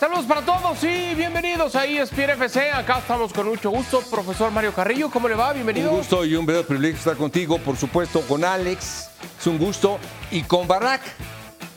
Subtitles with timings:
[0.00, 2.70] Saludos para todos y bienvenidos a ESPN FC.
[2.70, 4.00] Acá estamos con mucho gusto.
[4.10, 5.52] Profesor Mario Carrillo, ¿cómo le va?
[5.52, 5.90] Bienvenido.
[5.90, 9.10] Un gusto y un verdadero privilegio estar contigo, por supuesto, con Alex.
[9.38, 9.98] Es un gusto.
[10.30, 11.02] Y con Barack,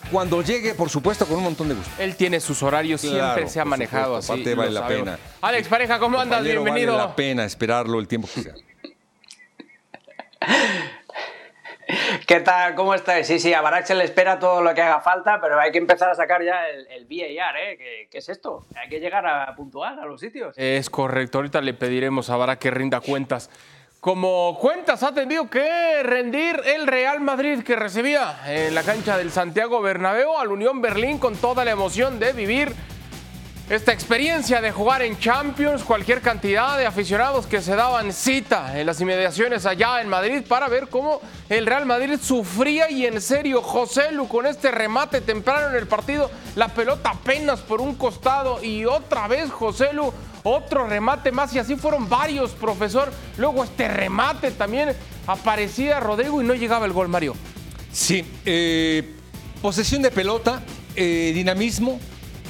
[0.09, 1.91] cuando llegue, por supuesto, con un montón de gusto.
[1.99, 4.41] Él tiene sus horarios, Claro, siempre se ha manejado supuesto, así.
[4.41, 5.05] aparte vale la sabemos.
[5.09, 5.19] pena.
[5.41, 6.43] Alex Pareja, ¿cómo andas?
[6.43, 6.93] Bienvenido.
[6.93, 8.53] Vale la pena esperarlo el tiempo que sea.
[12.25, 12.75] ¿Qué tal?
[12.75, 13.27] ¿Cómo estáis?
[13.27, 15.77] Sí, sí, a Barak se le espera todo lo que haga falta, pero hay que
[15.77, 17.77] empezar a sacar ya el, el VAR, ¿eh?
[17.77, 18.65] ¿Qué, qué es esto?
[18.75, 20.53] Hay que llegar a puntual a los sitios.
[20.57, 23.49] Es correcto, ahorita le pediremos a Vara que rinda cuentas.
[23.99, 29.31] Como cuentas ha tenido que rendir el Real Madrid que recibía en la cancha del
[29.31, 32.73] Santiago Bernabéu al Unión Berlín con toda la emoción de vivir
[33.73, 38.85] esta experiencia de jugar en Champions, cualquier cantidad de aficionados que se daban cita en
[38.85, 43.61] las inmediaciones allá en Madrid para ver cómo el Real Madrid sufría y en serio
[43.63, 48.63] José Lu con este remate temprano en el partido, la pelota apenas por un costado
[48.63, 53.11] y otra vez José Lu, otro remate más y así fueron varios, profesor.
[53.37, 54.95] Luego este remate también
[55.25, 57.33] aparecía Rodrigo y no llegaba el gol, Mario.
[57.91, 59.15] Sí, eh,
[59.61, 60.61] posesión de pelota,
[60.95, 61.99] eh, dinamismo,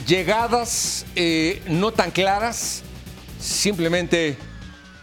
[0.06, 2.84] llegadas eh, no tan claras,
[3.40, 4.38] simplemente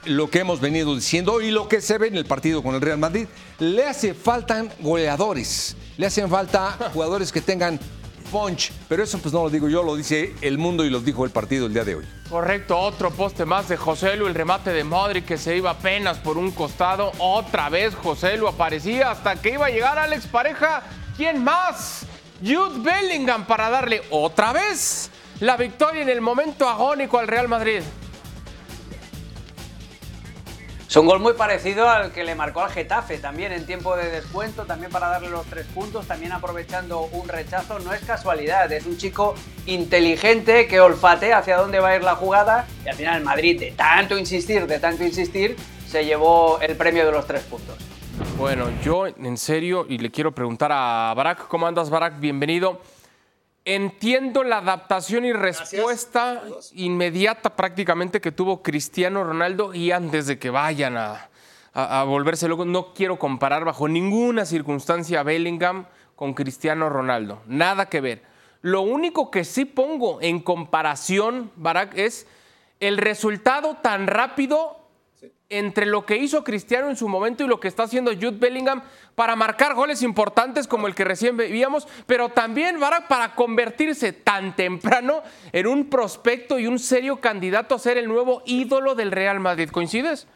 [0.05, 2.81] lo que hemos venido diciendo y lo que se ve en el partido con el
[2.81, 3.27] Real Madrid.
[3.59, 7.79] Le hace faltan goleadores, le hacen falta jugadores que tengan
[8.31, 11.25] punch, pero eso pues no lo digo yo, lo dice el mundo y lo dijo
[11.25, 12.05] el partido el día de hoy.
[12.29, 16.19] Correcto, otro poste más de José Lu, el remate de Modric que se iba apenas
[16.19, 17.11] por un costado.
[17.19, 20.85] Otra vez José Lu aparecía hasta que iba a llegar Alex Pareja.
[21.17, 22.07] ¿Quién más?
[22.43, 25.11] Jude Bellingham para darle otra vez
[25.41, 27.83] la victoria en el momento agónico al Real Madrid.
[30.89, 34.11] Es un gol muy parecido al que le marcó al Getafe, también en tiempo de
[34.11, 37.79] descuento, también para darle los tres puntos, también aprovechando un rechazo.
[37.79, 42.17] No es casualidad, es un chico inteligente que olfatea hacia dónde va a ir la
[42.17, 46.75] jugada y al final el Madrid, de tanto insistir, de tanto insistir, se llevó el
[46.75, 47.90] premio de los tres puntos.
[48.37, 52.21] Bueno, yo en serio, y le quiero preguntar a Barak, ¿cómo andas Barak?
[52.21, 52.81] Bienvenido.
[53.65, 56.43] Entiendo la adaptación y respuesta
[56.73, 61.29] inmediata prácticamente que tuvo Cristiano Ronaldo y antes de que vayan a,
[61.75, 65.85] a- a volverse locos, no quiero comparar bajo ninguna circunstancia a Bellingham
[66.17, 67.43] con Cristiano Ronaldo.
[67.47, 68.23] Nada que ver.
[68.63, 72.27] Lo único que sí pongo en comparación, Barak, es
[72.81, 74.79] el resultado tan rápido
[75.51, 78.83] entre lo que hizo Cristiano en su momento y lo que está haciendo Jude Bellingham
[79.17, 82.79] para marcar goles importantes como el que recién veíamos, pero también
[83.09, 85.23] para convertirse tan temprano
[85.53, 89.69] en un prospecto y un serio candidato a ser el nuevo ídolo del Real Madrid.
[89.71, 90.29] ¿Coincides?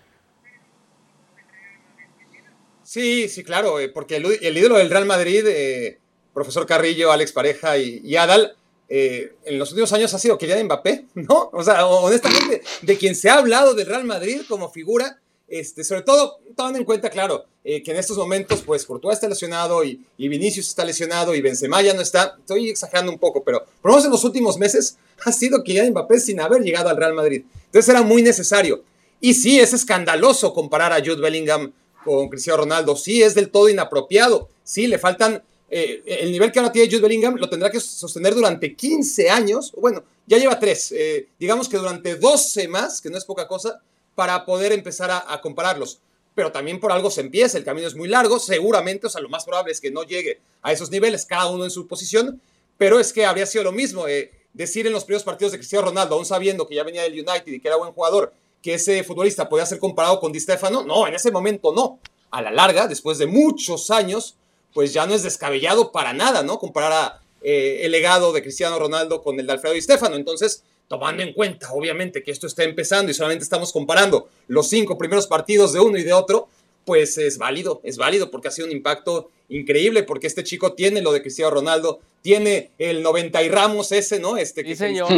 [2.82, 6.00] Sí, sí, claro, eh, porque el, ídolo del Real Madrid, eh,
[6.34, 8.56] profesor Carrillo, Alex Pareja y Adal,
[8.88, 11.50] eh, en los últimos años ha sido Kylian Mbappé, ¿no?
[11.52, 16.02] O sea, honestamente, de quien se ha hablado del Real Madrid como figura, este, sobre
[16.02, 20.00] todo tomando en cuenta, claro, eh, que en estos momentos, pues, Courtois está lesionado y,
[20.16, 22.36] y Vinicius está lesionado y Benzema ya no está.
[22.38, 25.90] Estoy exagerando un poco, pero por lo menos en los últimos meses ha sido Kylian
[25.90, 27.44] Mbappé sin haber llegado al Real Madrid.
[27.66, 28.82] Entonces era muy necesario.
[29.20, 31.72] Y sí, es escandaloso comparar a Jude Bellingham
[32.04, 32.96] con Cristiano Ronaldo.
[32.96, 34.48] Sí, es del todo inapropiado.
[34.62, 35.42] Sí, le faltan.
[35.74, 39.72] Eh, el nivel que ahora tiene Jude Bellingham lo tendrá que sostener durante 15 años.
[39.80, 40.92] Bueno, ya lleva tres.
[40.92, 43.80] eh, digamos que durante 12 más, que no es poca cosa,
[44.14, 45.98] para poder empezar a, a compararlos.
[46.34, 47.58] Pero también por algo se empieza.
[47.58, 48.38] El camino es muy largo.
[48.38, 51.64] Seguramente, o sea, lo más probable es que no llegue a esos niveles, cada uno
[51.64, 52.40] en su posición.
[52.78, 54.08] Pero es que habría sido lo mismo.
[54.08, 57.12] eh, decir en los primeros partidos de Cristiano Ronaldo, aún sabiendo que ya venía del
[57.12, 60.84] United y que era buen jugador, que ese futbolista podía ser comparado con Di Stefano,
[60.84, 61.98] no, en ese momento no.
[62.30, 64.36] A la larga, después de muchos años,
[64.74, 66.58] pues ya no es descabellado para nada, ¿no?
[66.58, 70.16] Comparar a, eh, el legado de Cristiano Ronaldo con el de Alfredo Di Stefano.
[70.16, 74.98] Entonces, tomando en cuenta, obviamente, que esto está empezando y solamente estamos comparando los cinco
[74.98, 76.48] primeros partidos de uno y de otro,
[76.84, 81.00] pues es válido, es válido porque ha sido un impacto increíble, porque este chico tiene
[81.00, 84.36] lo de Cristiano Ronaldo, tiene el 90 y Ramos ese, ¿no?
[84.36, 85.08] Este que Sí, señor.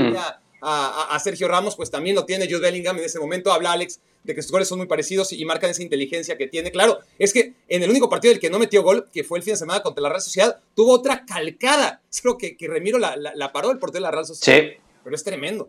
[0.60, 3.52] A, Sergio Ramos, pues también lo tiene Jude Bellingham en ese momento.
[3.52, 6.72] Habla Alex de que sus goles son muy parecidos y marcan esa inteligencia que tiene.
[6.72, 9.44] Claro, es que en el único partido del que no metió gol, que fue el
[9.44, 12.02] fin de semana contra la Real Sociedad, tuvo otra calcada.
[12.10, 14.60] Solo que, que Remiro la, la- la paró el portero de la Real Sociedad.
[14.60, 14.80] Sí.
[15.04, 15.68] Pero es tremendo.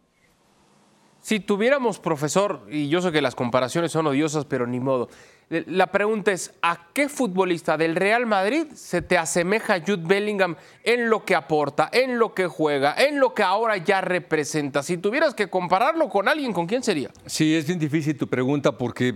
[1.22, 5.10] Si tuviéramos, profesor, y yo sé que las comparaciones son odiosas, pero ni modo.
[5.50, 11.10] La pregunta es, ¿a qué futbolista del Real Madrid se te asemeja Jude Bellingham en
[11.10, 14.84] lo que aporta, en lo que juega, en lo que ahora ya representa?
[14.84, 17.12] Si tuvieras que compararlo con alguien, ¿con quién sería?
[17.26, 19.16] Sí, es bien difícil tu pregunta porque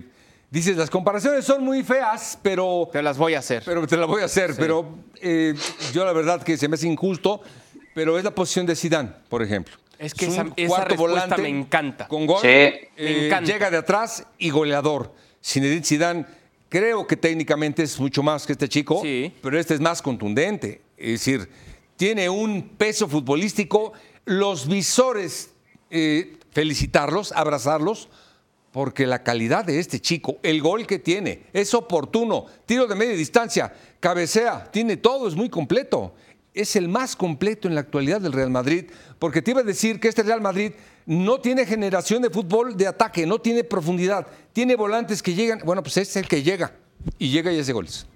[0.50, 3.64] dices, las comparaciones son muy feas, pero, Te las voy a hacer.
[3.66, 4.56] pero te la voy a hacer.
[4.58, 5.54] Pero eh,
[5.92, 7.42] yo la verdad que se me hace injusto,
[7.94, 9.76] pero es la posición de Zidane, por ejemplo.
[10.00, 12.08] Es que esa, cuarto volante me encanta.
[12.08, 12.90] Con gol, eh,
[13.44, 15.14] llega de atrás y goleador.
[15.44, 16.26] Zinedine Zidane
[16.70, 19.02] creo que técnicamente es mucho más que este chico,
[19.42, 20.82] pero este es más contundente.
[20.98, 21.50] Es decir,
[21.98, 23.94] tiene un peso futbolístico.
[24.24, 25.52] Los visores,
[25.90, 28.08] eh, felicitarlos, abrazarlos,
[28.72, 33.16] porque la calidad de este chico, el gol que tiene, es oportuno, tiro de media
[33.16, 36.16] distancia, cabecea, tiene todo, es muy completo.
[36.54, 38.86] Es el más completo en la actualidad del Real Madrid,
[39.20, 40.72] porque te iba a decir que este Real Madrid
[41.06, 45.84] no tiene generación de fútbol de ataque, no tiene profundidad, tiene volantes que llegan, bueno,
[45.84, 46.74] pues es el que llega
[47.18, 48.08] y llega y hace goles.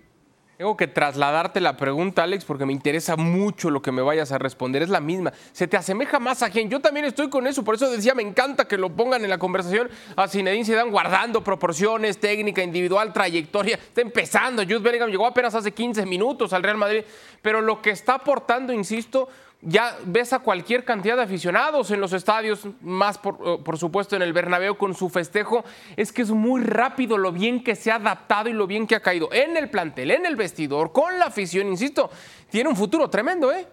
[0.58, 4.38] Tengo que trasladarte la pregunta, Alex, porque me interesa mucho lo que me vayas a
[4.38, 4.84] responder.
[4.84, 5.34] Es la misma.
[5.52, 6.70] Se te asemeja más a quien.
[6.70, 7.62] Yo también estoy con eso.
[7.66, 11.44] Por eso decía, me encanta que lo pongan en la conversación a Zinedine Zidane guardando
[11.44, 13.76] proporciones, técnica individual, trayectoria.
[13.76, 14.64] Está empezando.
[14.64, 17.04] Jude Bellingham llegó apenas hace 15 minutos al Real Madrid.
[17.42, 19.28] Pero lo que está aportando, insisto,
[19.66, 24.22] ya ves a cualquier cantidad de aficionados en los estadios, más eh, por, supuesto en
[24.22, 25.66] el Bernabéu con su festejo,
[25.98, 28.96] es que es muy rápido lo bien que se ha adaptado y lo bien que
[28.96, 32.12] ha caído en el plantel, en el vestidor, con la afición, insisto,
[32.50, 33.68] tiene un futuro tremendo, ¿eh?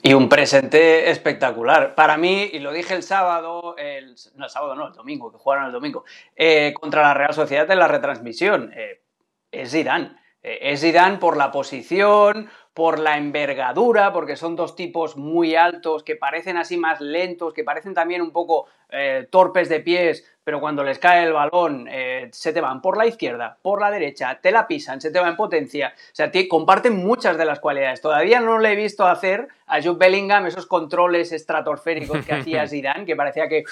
[0.00, 1.94] Y un presente espectacular.
[1.94, 5.38] Para mí, y lo dije el sábado, el, no el sábado, no, el domingo, que
[5.38, 6.04] jugaron el domingo,
[6.36, 9.02] eh, contra la Real Sociedad en la retransmisión, eh,
[9.50, 12.48] es Irán es Zidane por la posición,
[12.78, 17.64] por la envergadura, porque son dos tipos muy altos, que parecen así más lentos, que
[17.64, 22.30] parecen también un poco eh, torpes de pies, pero cuando les cae el balón eh,
[22.32, 25.28] se te van por la izquierda, por la derecha, te la pisan, se te va
[25.28, 25.92] en potencia.
[25.96, 28.00] O sea, comparten muchas de las cualidades.
[28.00, 33.04] Todavía no le he visto hacer a Jude Bellingham esos controles estratosféricos que hacía Zidane,
[33.04, 33.64] que parecía que,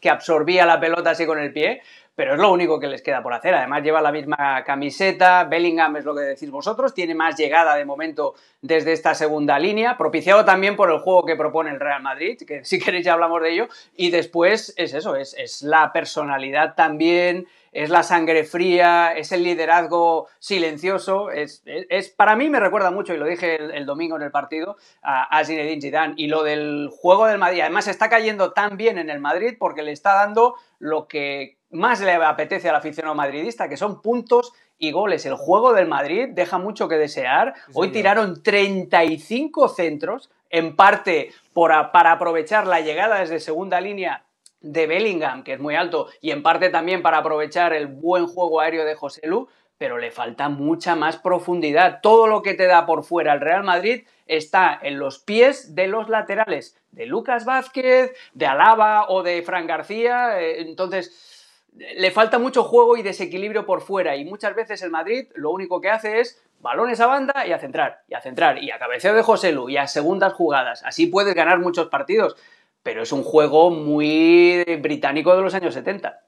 [0.00, 1.82] que absorbía la pelota así con el pie
[2.14, 3.54] pero es lo único que les queda por hacer.
[3.54, 7.84] Además lleva la misma camiseta, Bellingham es lo que decís vosotros, tiene más llegada de
[7.84, 12.38] momento desde esta segunda línea, propiciado también por el juego que propone el Real Madrid,
[12.46, 16.74] que si queréis ya hablamos de ello, y después es eso, es, es la personalidad
[16.74, 22.90] también, es la sangre fría, es el liderazgo silencioso, es, es, para mí me recuerda
[22.90, 26.42] mucho, y lo dije el, domingo en el partido, a, a, Zinedine Zidane, y lo
[26.42, 30.14] del juego del Madrid, además está cayendo tan bien en el Madrid porque le está
[30.14, 35.26] dando lo que más le apetece al aficionado madridista, que son puntos y goles.
[35.26, 37.54] El juego del Madrid deja mucho que desear.
[37.74, 44.24] Hoy tiraron 35 centros, en parte para aprovechar la llegada desde segunda línea
[44.60, 48.60] de Bellingham, que es muy alto, y en parte también para aprovechar el buen juego
[48.60, 49.48] aéreo de José Lu,
[49.78, 52.00] pero le falta mucha más profundidad.
[52.02, 55.88] Todo lo que te da por fuera el Real Madrid está en los pies de
[55.88, 60.40] los laterales, de Lucas Vázquez, de Alaba o de Fran García.
[60.40, 61.31] Eh, entonces,
[61.76, 65.80] le falta mucho juego y desequilibrio por fuera y muchas veces el Madrid lo único
[65.80, 69.14] que hace es balones a banda y a centrar, y a centrar, y a cabeceo
[69.14, 70.82] de José Lu, y a segundas jugadas.
[70.84, 72.36] Así puedes ganar muchos partidos,
[72.82, 76.20] pero es un juego muy británico de los años 70.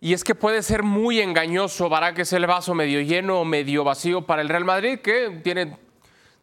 [0.00, 3.82] Y es que puede ser muy engañoso, que es el vaso medio lleno o medio
[3.82, 5.76] vacío para el Real Madrid, que tiene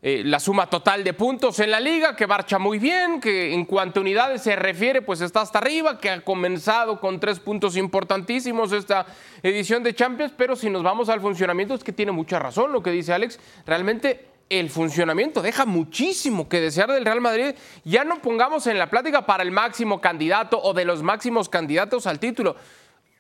[0.08, 3.66] eh, la suma total de puntos en la liga, que marcha muy bien, que en
[3.66, 7.76] cuanto a unidades se refiere, pues está hasta arriba, que ha comenzado con tres puntos
[7.76, 9.08] importantísimos esta
[9.42, 12.84] edición de Champions, pero si nos vamos al funcionamiento es que tiene mucha razón lo
[12.84, 17.56] que dice Alex, realmente el funcionamiento deja muchísimo que desear del Real Madrid.
[17.84, 22.06] Ya no pongamos en la plática para el máximo candidato o de los máximos candidatos
[22.06, 22.56] al título.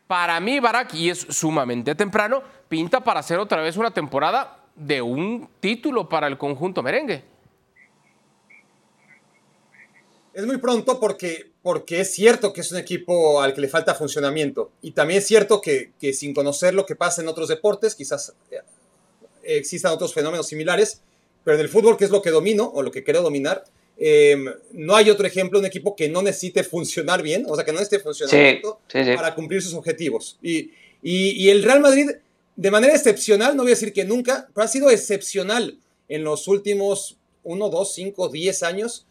[0.05, 5.01] Para mí, Barak, y es sumamente temprano, pinta para hacer otra vez una temporada de
[5.01, 7.23] un título para el conjunto merengue.
[10.33, 13.95] Es muy pronto porque, porque es cierto que es un equipo al que le falta
[13.95, 14.71] funcionamiento.
[14.81, 18.59] Y también es cierto que, sin conocer lo que pasa en otros deportes, quizás eh,
[19.43, 21.01] existan otros fenómenos similares,
[21.45, 23.63] pero en el fútbol, que es lo que domino o lo que quiero dominar,
[23.97, 27.71] em, no hay otro ejemplo, un equipo que no necesite funcionar bien, o sea, que
[27.71, 30.37] no necesite funcionamiento para cumplir sus objetivos.
[30.41, 32.09] Y, y, y el Real Madrid
[32.55, 36.47] de manera excepcional, no voy a decir que nunca, pero ha sido excepcional en los
[36.47, 39.05] últimos 1, 2, 5, 10 años,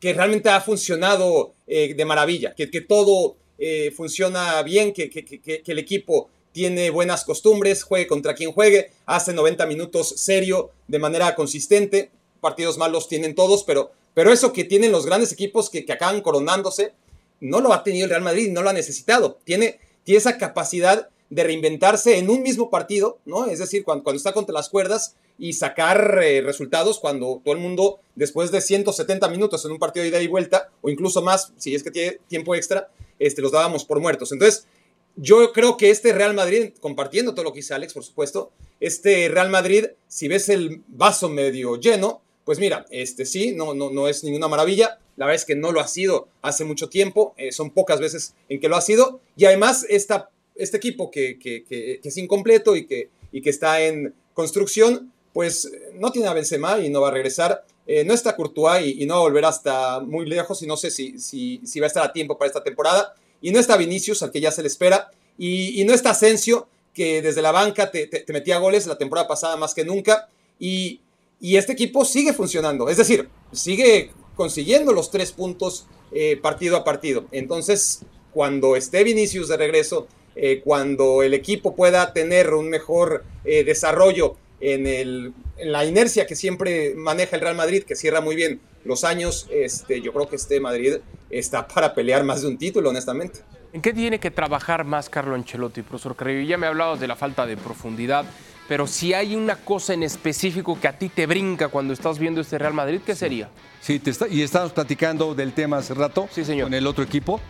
[0.00, 5.78] que realmente ha funcionado eh, de maravilla, que, todo eh, funciona bien, que, que, el
[5.78, 12.10] equipo tiene buenas costumbres, juegue contra quien juegue, hace 90 minutos serio, de manera consistente,
[12.40, 16.92] partidos malos tienen todos, pero, pero eso que tienen los grandes equipos que, acaban coronándose,
[17.40, 21.08] no lo ha tenido el Real Madrid, no lo ha necesitado, tiene, tiene esa capacidad
[21.34, 23.46] de reinventarse en un mismo partido, ¿no?
[23.46, 27.98] Es decir, cuando, está contra las cuerdas y sacar eh, resultados cuando todo el mundo,
[28.14, 31.74] después de 170 minutos en un partido de ida y vuelta, o incluso más, si
[31.74, 32.88] es que tiene tiempo extra,
[33.18, 34.30] este, los dábamos por muertos.
[34.30, 34.68] Entonces,
[35.16, 39.28] yo creo que este Real Madrid, compartiendo todo lo que dice Alex, por supuesto, este
[39.28, 44.06] Real Madrid, si ves el vaso medio lleno, pues mira, este sí, no, no, no
[44.06, 45.00] es ninguna maravilla.
[45.16, 48.34] La verdad es que no lo ha sido hace mucho tiempo, eh, son pocas veces
[48.48, 49.20] en que lo ha sido.
[49.36, 53.82] Y además, esta, este equipo que, que, que, es incompleto y que, y que está
[53.82, 57.64] en construcción, pues no tiene a Benzema y no va a regresar.
[57.86, 60.90] Eh, no está Courtois y, no va a volver hasta muy lejos y no sé
[60.90, 63.14] si, si, si, va a estar a tiempo para esta temporada.
[63.42, 65.10] Y no está Vinicius, al que ya se le espera.
[65.36, 69.56] Y, no está Asensio, que desde la banca te, te, metía goles la temporada pasada
[69.56, 70.28] más que nunca.
[70.58, 71.00] Y,
[71.40, 72.88] y, este equipo sigue funcionando.
[72.88, 77.26] Es decir, sigue consiguiendo los tres puntos eh, partido a partido.
[77.32, 84.36] Entonces, cuando esté Vinicius de regreso, eh, cuando el equipo pueda tener un mejor desarrollo
[84.60, 88.60] en, el, en, la inercia que siempre maneja el Real Madrid, que cierra muy bien
[88.84, 90.96] los años, este, yo creo que este Madrid
[91.30, 93.40] está para pelear más de un título, honestamente.
[93.72, 96.48] ¿En qué tiene que trabajar más Carlo Ancelotti, profesor Carrillo?
[96.48, 98.24] Ya me hablado de la falta de profundidad,
[98.68, 102.40] pero si hay una cosa en específico que a ti te brinca cuando estás viendo
[102.40, 103.48] este Real Madrid, ¿qué sería?
[103.80, 106.66] Sí, te está, y estamos platicando del tema hace rato sí, señor.
[106.66, 107.40] con el otro equipo,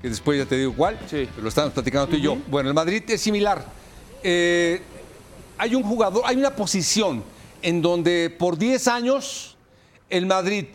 [0.00, 1.28] que después ya te digo cuál, sí.
[1.40, 2.36] lo estamos platicando tú y yo.
[2.48, 3.64] Bueno, el Madrid es similar.
[4.22, 4.80] Eh,
[5.58, 7.22] hay un jugador, hay una posición
[7.62, 9.56] en donde por 10 años
[10.08, 10.66] el Madrid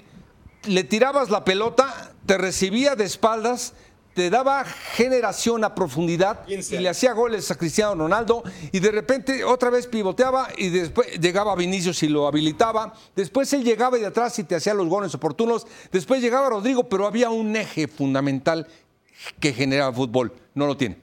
[0.68, 3.74] le tirabas la pelota, te recibía de espaldas,
[4.14, 9.44] te daba generación a profundidad y le hacía goles a Cristiano Ronaldo y de repente
[9.44, 14.40] otra vez pivoteaba y después llegaba Vinicius y lo habilitaba, después él llegaba de atrás
[14.40, 18.68] y te hacía los goles oportunos, después llegaba Rodrigo, pero había un eje fundamental
[19.40, 20.98] que generaba fútbol, no lo tiene.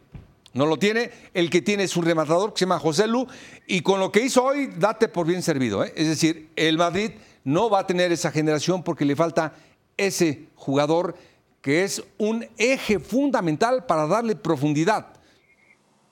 [0.54, 1.10] No lo tiene.
[1.32, 3.26] El que tiene es un rematador que se llama José Lu.
[3.66, 5.84] Y con lo que hizo hoy, date por bien servido.
[5.84, 5.92] ¿eh?
[5.96, 7.12] Es decir, el Madrid
[7.44, 9.54] no va a tener esa generación porque le falta
[9.96, 11.14] ese jugador
[11.60, 15.06] que es un eje fundamental para darle profundidad.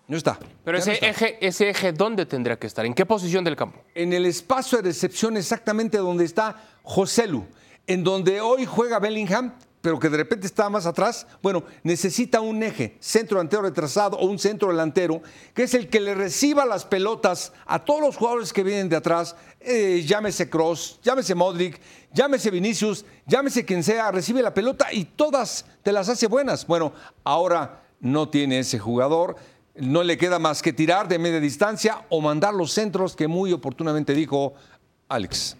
[0.06, 0.38] No está.
[0.64, 2.84] Pero ese, Eje, ese eje, ¿dónde tendría que estar?
[2.84, 3.80] ¿En qué posición del campo?
[3.94, 7.46] En el espacio de recepción exactamente donde está José Lu.
[7.86, 12.62] En donde hoy juega Bellingham, pero que de repente está más atrás, bueno, necesita un
[12.62, 15.22] eje, centro delantero retrasado o un centro delantero,
[15.54, 18.96] que es el que le reciba las pelotas a todos los jugadores que vienen de
[18.96, 21.80] atrás, eh, llámese Cross, llámese Modric,
[22.12, 26.66] llámese Vinicius, llámese quien sea, recibe la pelota y todas te las hace buenas.
[26.66, 26.92] Bueno,
[27.24, 29.36] ahora no tiene ese jugador,
[29.74, 33.52] no le queda más que tirar de media distancia o mandar los centros que muy
[33.52, 34.54] oportunamente dijo
[35.08, 35.56] Alex.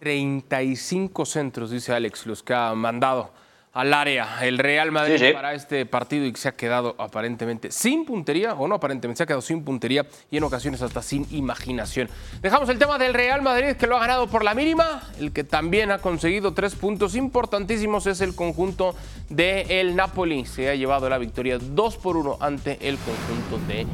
[0.00, 3.32] 35 centros, dice Alex, los que ha mandado
[3.74, 8.04] al área el Real Madrid para este partido y que se ha quedado aparentemente sin
[8.04, 12.08] puntería, o no aparentemente, se ha quedado sin puntería y en ocasiones hasta sin imaginación.
[12.40, 15.42] Dejamos el tema del Real Madrid que lo ha ganado por la mínima, el que
[15.42, 18.94] también ha conseguido tres puntos importantísimos es el conjunto
[19.28, 23.86] del el Napoli, se ha llevado la victoria 2 por 1 ante el conjunto de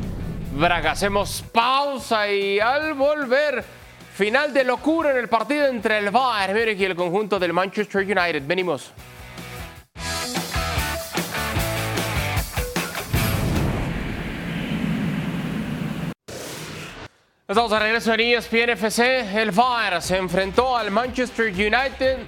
[0.58, 0.92] Braga.
[0.92, 3.80] Hacemos pausa y al volver...
[4.12, 8.02] Final de locura en el partido entre el Bayern Múnich y el conjunto del Manchester
[8.02, 8.42] United.
[8.46, 8.92] Venimos.
[17.50, 19.42] Estamos de regreso en ESPN FC.
[19.42, 22.18] El Bayern se enfrentó al Manchester United.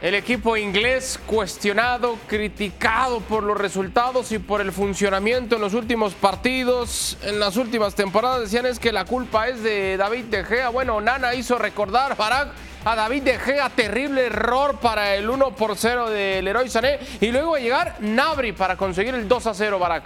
[0.00, 6.14] El equipo inglés cuestionado, criticado por los resultados y por el funcionamiento en los últimos
[6.14, 10.68] partidos, en las últimas temporadas, decían es que la culpa es de David De Gea.
[10.68, 12.50] Bueno, Nana hizo recordar Barak
[12.84, 17.32] a David De Gea, terrible error para el 1 por 0 del Leroy Sané y
[17.32, 20.04] luego a llegar Nabri para conseguir el 2 a 0 Barak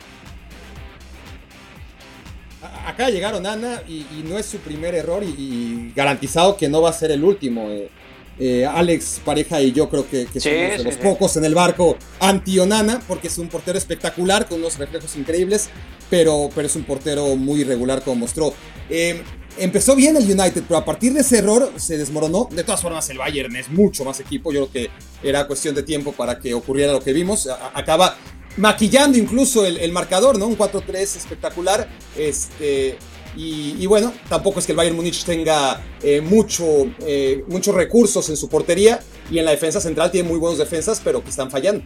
[2.87, 6.93] acá llegaron Ana y, no es su primer error y, garantizado que no va a
[6.93, 7.69] ser el último.
[7.69, 7.91] Eh.
[8.39, 13.01] Eh, Alex Pareja y yo creo que, somos de los pocos en el barco anti-Onana,
[13.07, 15.69] porque es un portero espectacular con unos reflejos increíbles,
[16.09, 18.55] pero, pero es un portero muy irregular como mostró.
[18.89, 19.23] Eh,
[19.59, 22.49] empezó bien el United, pero a partir de ese error se desmoronó.
[22.51, 24.53] De todas formas, el Bayern es mucho más equipo.
[24.53, 24.91] Yo creo
[25.23, 27.49] que era cuestión de tiempo para que ocurriera lo que vimos.
[27.75, 28.17] acaba
[28.57, 30.47] maquillando incluso el, marcador, ¿no?
[30.47, 31.89] Un 4-3 espectacular.
[32.17, 32.97] Este,
[33.37, 36.65] y, bueno, tampoco es que el Bayern Múnich tenga eh, mucho,
[37.01, 41.01] eh, muchos recursos en su portería y en la defensa central tiene muy buenos defensas,
[41.03, 41.83] pero que están fallando.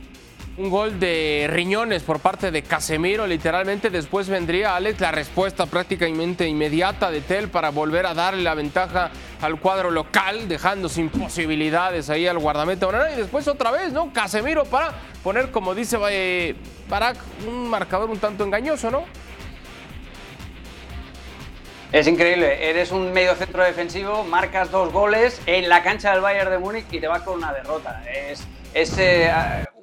[0.58, 3.90] Un gol de riñones por parte de Casemiro, literalmente.
[3.90, 9.10] Después vendría Alex la respuesta prácticamente inmediata de Tel para volver a darle la ventaja
[9.42, 12.88] al cuadro local, dejando sin posibilidades ahí al guardameta.
[13.12, 14.10] Y después otra vez, ¿no?
[14.14, 16.56] Casemiro para poner, como dice eh,
[16.88, 19.04] Barak, un marcador un tanto engañoso, ¿no?
[21.96, 26.50] Es increíble, eres un medio centro defensivo, marcas dos goles en la cancha del Bayern
[26.50, 28.02] de Múnich y te vas con una derrota.
[28.74, 29.32] Es eh,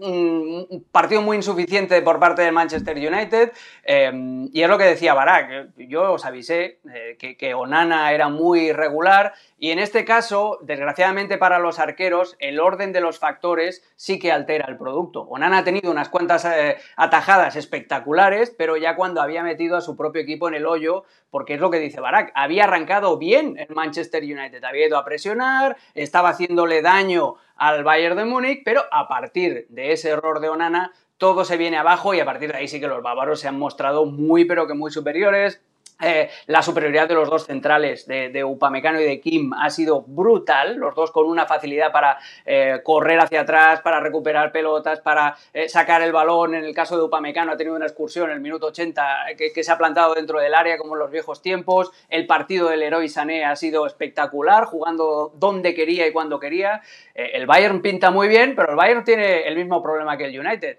[0.04, 3.52] un, partido muy insuficiente por parte del Manchester United.
[3.84, 5.70] Em, y es lo que decía Barak.
[5.78, 9.34] Yo os avisé eh, que, Onana era muy irregular.
[9.58, 14.32] Y en este caso, desgraciadamente para los arqueros, el orden de los factores sí que
[14.32, 15.22] altera el producto.
[15.22, 19.96] Onana ha tenido unas cuantas eh, atajadas espectaculares, pero ya cuando había metido a su
[19.96, 23.74] propio equipo en el hoyo, porque es lo que dice Barak, había arrancado bien el
[23.74, 29.08] Manchester United, había ido a presionar, estaba haciéndole daño al Bayern de Múnich, pero a
[29.08, 32.68] partir de ese error de Onana, todo se viene abajo y a partir de ahí
[32.68, 35.62] sí que los bávaros se han mostrado muy, pero que muy superiores.
[36.04, 40.76] Eh, la superioridad de los dos centrales, de, Upamecano y de Kim, ha sido brutal.
[40.76, 45.70] Los dos con una facilidad para eh, correr hacia atrás, para recuperar pelotas, para eh,
[45.70, 46.56] sacar el balón.
[46.56, 49.04] En el caso de Upamecano ha tenido una excursión en el minuto 80
[49.38, 51.92] que, se ha plantado dentro del área como en los viejos tiempos.
[52.10, 56.82] El partido del Héroe Sané ha sido espectacular, jugando donde quería y cuando quería.
[57.16, 60.78] el Bayern pinta muy bien, pero el Bayern tiene el mismo problema que el United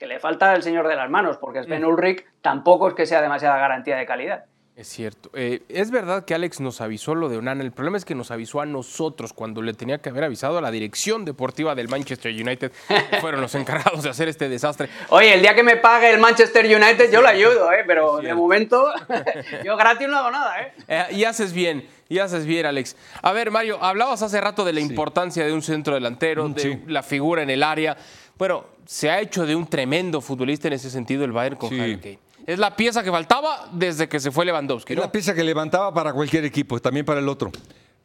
[0.00, 1.86] que le falta el señor de las manos, porque Sven mm.
[1.86, 4.46] Ulrich tampoco es que sea demasiada garantía de calidad.
[4.80, 5.30] Es cierto.
[5.34, 7.62] Eh, es verdad que Alex nos avisó lo de Onana.
[7.62, 10.62] El problema es que nos avisó a nosotros cuando le tenía que haber avisado a
[10.62, 12.72] la dirección deportiva del Manchester United.
[12.88, 14.88] Que fueron los encargados de hacer este desastre.
[15.10, 17.84] Oye, el día que me pague el Manchester United yo lo ayudo, ¿eh?
[17.86, 18.86] pero de momento
[19.66, 20.62] yo gratis no hago nada.
[20.62, 20.72] ¿eh?
[20.88, 21.04] ¿eh?
[21.10, 21.86] y haces bien.
[22.08, 22.96] Y haces bien, Alex.
[23.20, 26.82] A ver, Mario, hablabas hace rato de la importancia de un centro delantero, mm, de
[26.86, 27.98] la figura en el área.
[28.38, 31.98] Bueno, se ha hecho de un tremendo futbolista en ese sentido el Bayern con Harry
[31.98, 32.29] Kane.
[32.46, 34.94] Es la pieza que faltaba desde que se fue Lewandowski.
[34.94, 37.50] Es la pieza que levantaba para cualquier equipo, también para el otro.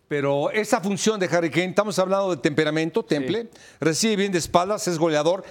[0.07, 3.49] Pero esa función de Harry Kane, estamos hablando de temperamento, temple,
[3.79, 5.43] recibe bien de espaldas, es goleador.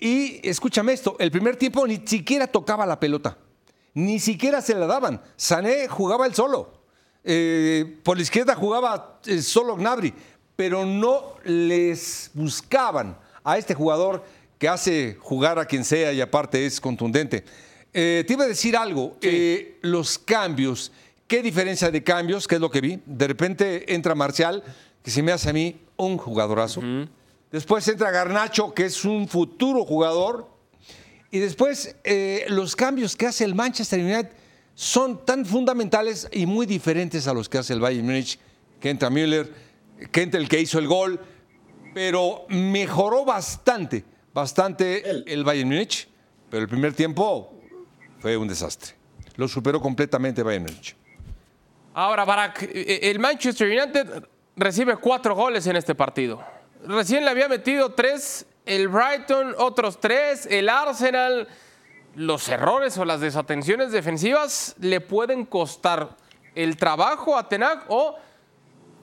[0.00, 3.36] Y escúchame esto, el primer tiempo ni siquiera tocaba la pelota,
[3.94, 5.20] ni siquiera se la daban.
[5.36, 6.78] Sané jugaba él solo.
[7.24, 10.14] Eh, por la izquierda jugaba eh, solo Gnabry,
[10.56, 14.24] pero no les buscaban a este jugador
[14.58, 17.44] que hace jugar a quien sea y aparte es contundente.
[18.00, 20.92] Eh, te iba a decir algo, eh, los cambios,
[21.26, 22.46] ¿qué diferencia de cambios?
[22.46, 23.00] ¿Qué es lo que vi?
[23.04, 24.62] De repente entra Marcial,
[25.02, 26.80] que se me hace a mí un jugadorazo.
[27.50, 30.48] Después entra Garnacho, que es un futuro jugador.
[31.32, 34.30] Y después eh, los cambios que hace el Manchester United
[34.76, 38.38] son tan fundamentales y muy diferentes a los que hace el Bayern Múnich,
[38.78, 39.52] que entra Müller,
[40.12, 41.18] que entra el que hizo el gol
[41.94, 46.06] pero mejoró bastante, bastante el, Bayern Múnich,
[46.48, 47.57] pero el primer tiempo
[48.18, 48.94] fue un desastre.
[49.36, 50.66] Lo superó completamente Bayern.
[51.94, 54.24] Ahora, Barak, eh, el Manchester United
[54.56, 56.44] recibe cuatro goles en este partido.
[56.84, 61.48] Recién le había metido tres el Brighton, otros tres, el Arsenal.
[62.14, 66.16] Los errores o las desatenciones defensivas le pueden costar
[66.54, 68.16] el trabajo a Tenag o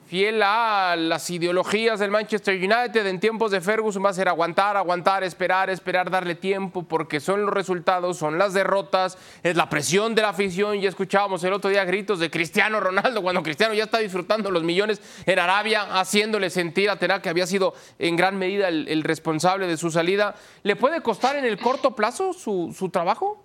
[0.06, 4.76] fiel a las ideologías del Manchester United en tiempos de Ferguson va a ser aguantar,
[4.76, 10.14] aguantar, esperar, esperar, darle tiempo, porque son los resultados, son las derrotas, es la presión
[10.14, 10.80] de la afición.
[10.80, 14.62] Ya escuchábamos el otro día gritos de Cristiano Ronaldo, cuando Cristiano ya está disfrutando los
[14.62, 19.66] millones en Arabia, haciéndole sentir a Tenac que había sido en gran medida el, responsable
[19.66, 20.36] de su salida.
[20.62, 23.42] ¿Le puede costar en el corto plazo su, su trabajo?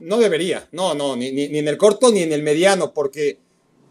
[0.00, 3.47] No debería, no, no, ni, ni en el corto ni en el mediano, porque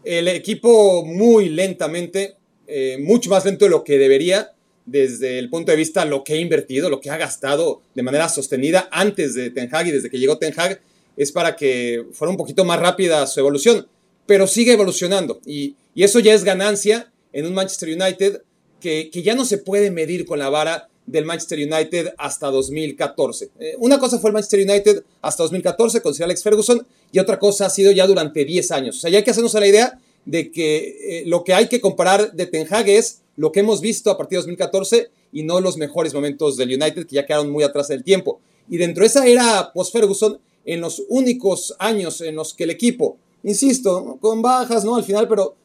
[0.08, 4.52] el equipo muy lentamente, eh, mucho más lento de lo que debería,
[4.86, 8.30] desde el punto de vista lo que ha invertido, lo que ha gastado de manera
[8.30, 10.80] sostenida antes de Ten Hag y desde que llegó Ten Hag,
[11.18, 13.86] es para que fuera un poquito más rápida su evolución,
[14.24, 18.42] pero sigue evolucionando y, eso ya es ganancia en un Manchester United
[18.80, 23.50] que, ya no se puede medir con la vara del Manchester United hasta 2014.
[23.58, 27.38] Eh, una cosa fue el Manchester United hasta 2014 con Sir Alex Ferguson y otra
[27.38, 28.96] cosa ha sido ya durante 10 años.
[28.96, 31.68] O sea, ya hay que hacernos a la idea de que eh, lo que hay
[31.68, 35.42] que comparar de Ten Hag es lo que hemos visto a partir de 2014 y
[35.42, 38.40] no los mejores momentos del United que ya quedaron muy atrás del tiempo.
[38.68, 43.16] Y dentro de esa era post-Ferguson, en los únicos años en los que el equipo,
[43.42, 44.96] insisto, con bajas, ¿no?
[44.96, 45.56] Al final, pero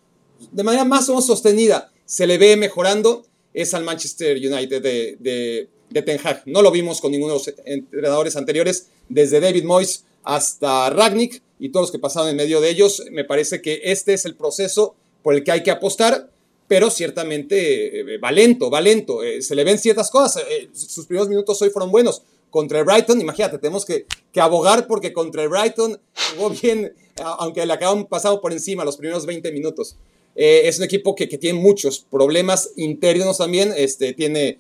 [0.51, 5.18] de manera más o menos sostenida, se le ve mejorando, es al Manchester United de,
[5.20, 6.44] de, de Ten Hag.
[6.46, 11.70] No lo vimos con ninguno de los entrenadores anteriores, desde David Moyes hasta Ragnick y
[11.70, 13.04] todos los que pasaron en medio de ellos.
[13.12, 16.30] Me parece que este es el proceso por el que hay que apostar,
[16.68, 19.24] pero ciertamente eh, va lento, va lento.
[19.24, 20.44] Eh, se le ven ciertas cosas.
[20.50, 22.24] Eh, sus primeros minutos hoy fueron buenos.
[22.50, 26.00] Contra el Brighton, imagínate, tenemos que, que abogar porque contra el Brighton
[26.36, 26.94] jugó bien,
[27.39, 29.96] aunque le acaban pasando por encima los primeros 20 minutos.
[30.36, 33.74] Es un equipo que, que, tiene muchos problemas internos también.
[33.76, 34.58] Este, tiene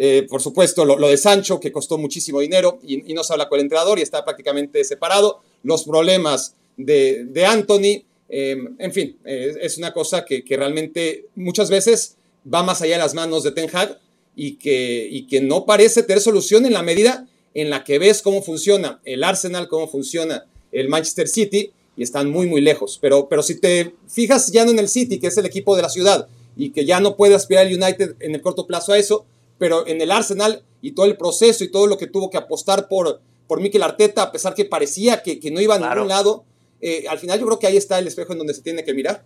[0.00, 3.58] eh, por supuesto, lo, de Sancho, que costó muchísimo dinero y, no se habla con
[3.58, 5.40] el entrenador y está prácticamente separado.
[5.64, 8.04] Los problemas de, de Anthony.
[8.28, 12.16] Em, en fin, es una cosa que, realmente muchas veces
[12.52, 13.98] va más allá de las manos de Ten Hag
[14.36, 18.22] y que, y que no parece tener solución en la medida en la que ves
[18.22, 22.98] cómo funciona el Arsenal, cómo funciona el Manchester City y están muy, muy lejos.
[23.02, 25.82] Pero, pero si te fijas ya no en el City, que es el equipo de
[25.82, 28.98] la ciudad y que ya no puede aspirar el United en el corto plazo a
[28.98, 29.26] eso,
[29.58, 32.86] pero en el Arsenal y todo el proceso y todo lo que tuvo que apostar
[32.86, 36.44] por, por Mikel Arteta, a pesar que parecía que, que no iba a ningún lado,
[36.80, 38.94] eh, al final yo creo que ahí está el espejo en donde se tiene que
[38.94, 39.24] mirar.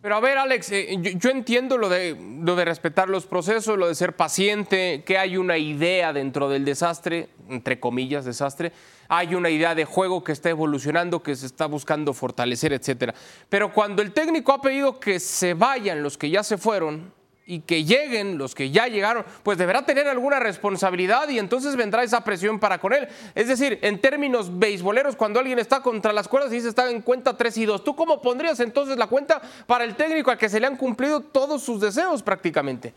[0.00, 3.88] Pero a ver, Alex, eh, yo, entiendo lo de, lo de respetar los procesos, lo
[3.88, 8.72] de ser paciente, que hay una idea dentro del desastre, entre comillas, desastre,
[9.08, 13.14] hay una idea de juego que está evolucionando, que se está buscando fortalecer, etcétera.
[13.48, 17.12] Pero cuando el técnico ha pedido que se vayan los que ya se fueron,
[17.50, 22.02] y que lleguen los que ya llegaron, pues deberá tener alguna responsabilidad y entonces vendrá
[22.02, 23.08] esa presión para con él.
[23.34, 27.00] Es decir, en términos beisboleros, cuando alguien está contra las cuerdas y dice está en
[27.00, 30.50] cuenta 3 y 2, ¿tú cómo pondrías entonces la cuenta para el técnico al que
[30.50, 32.92] se le han cumplido todos sus deseos prácticamente?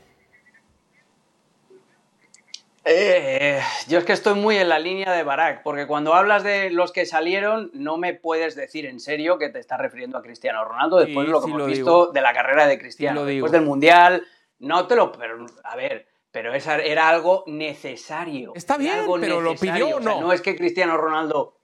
[2.83, 6.71] Eh, yo es que estoy muy en la línea de Barack, porque cuando hablas de
[6.71, 10.65] los que salieron, no me puedes decir en serio que te estás refiriendo a Cristiano
[10.65, 14.25] Ronaldo después de lo que hemos visto de la carrera de Cristiano, después del Mundial,
[14.59, 15.11] no te lo.
[15.11, 18.53] Pero, a ver, pero esa era algo necesario.
[18.55, 20.21] Está bien, pero lo pidió o no.
[20.21, 21.57] no es que Cristiano Ronaldo.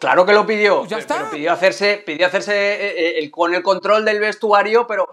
[0.00, 0.78] claro que lo pidió.
[0.80, 1.18] Pues ya está.
[1.18, 5.08] Pero pidió hacerse, pidió hacerse eh, eh, con el control del vestuario, pero,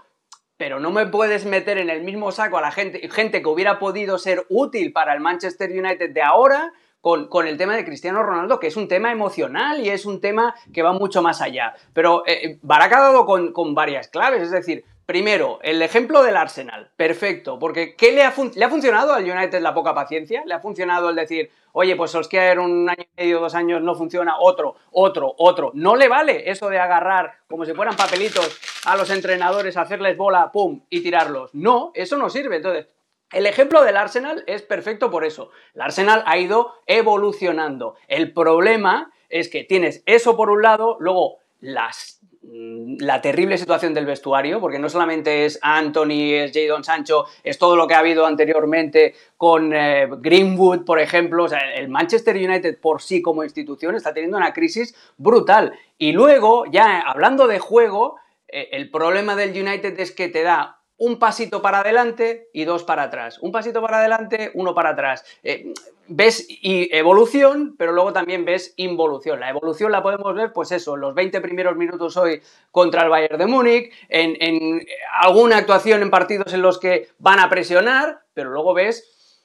[0.62, 3.80] pero no me puedes meter en el mismo saco a la gente, gente que hubiera
[3.80, 6.72] podido ser útil para el Manchester United de ahora.
[7.02, 10.22] Con, con, el tema de Cristiano Ronaldo, que es un tema emocional y es un
[10.22, 11.74] tema que va mucho más allá.
[11.94, 16.38] Pero eh, Barak ha dado con, con varias claves, es decir, Primero, el ejemplo del
[16.38, 16.90] Arsenal.
[16.96, 20.42] Perfecto, porque ¿qué le ha, le ha funcionado al United la poca paciencia?
[20.46, 23.94] ¿Le ha funcionado el decir, oye, pues Solskjaer un año y medio, dos años no
[23.94, 25.72] funciona, otro, otro, otro?
[25.74, 30.50] No le vale eso de agarrar como si fueran papelitos a los entrenadores, hacerles bola,
[30.50, 31.54] pum, y tirarlos.
[31.54, 32.56] No, eso no sirve.
[32.56, 32.88] Entonces,
[33.34, 35.52] el ejemplo del Arsenal es perfecto por eso.
[35.76, 37.96] El Arsenal ha ido evolucionando.
[38.08, 42.21] El problema es que tienes eso por un lado, luego las
[42.54, 47.78] la terrible situación del vestuario, porque no solamente es Anthony, es Jadon Sancho, es todo
[47.78, 51.46] lo que ha habido anteriormente con eh, Greenwood, por ejemplo.
[51.46, 55.74] O sea, el Manchester United por sí como institución está teniendo una crisis brutal.
[55.98, 58.18] Y luego, ya hablando de juego,
[58.50, 62.84] eh, el problema del United es que te da un pasito para adelante y dos
[62.84, 63.40] para atrás.
[63.42, 65.26] Un pasito para adelante, uno para atrás.
[65.42, 65.74] Eh,
[66.08, 69.40] ves evolución, pero luego también ves involución.
[69.40, 73.10] La evolución la podemos ver, pues eso, en los 20 primeros minutos hoy contra el
[73.10, 74.86] Bayern de Múnich, en,
[75.24, 79.40] alguna actuación en partidos en los que van a presionar, pero luego ves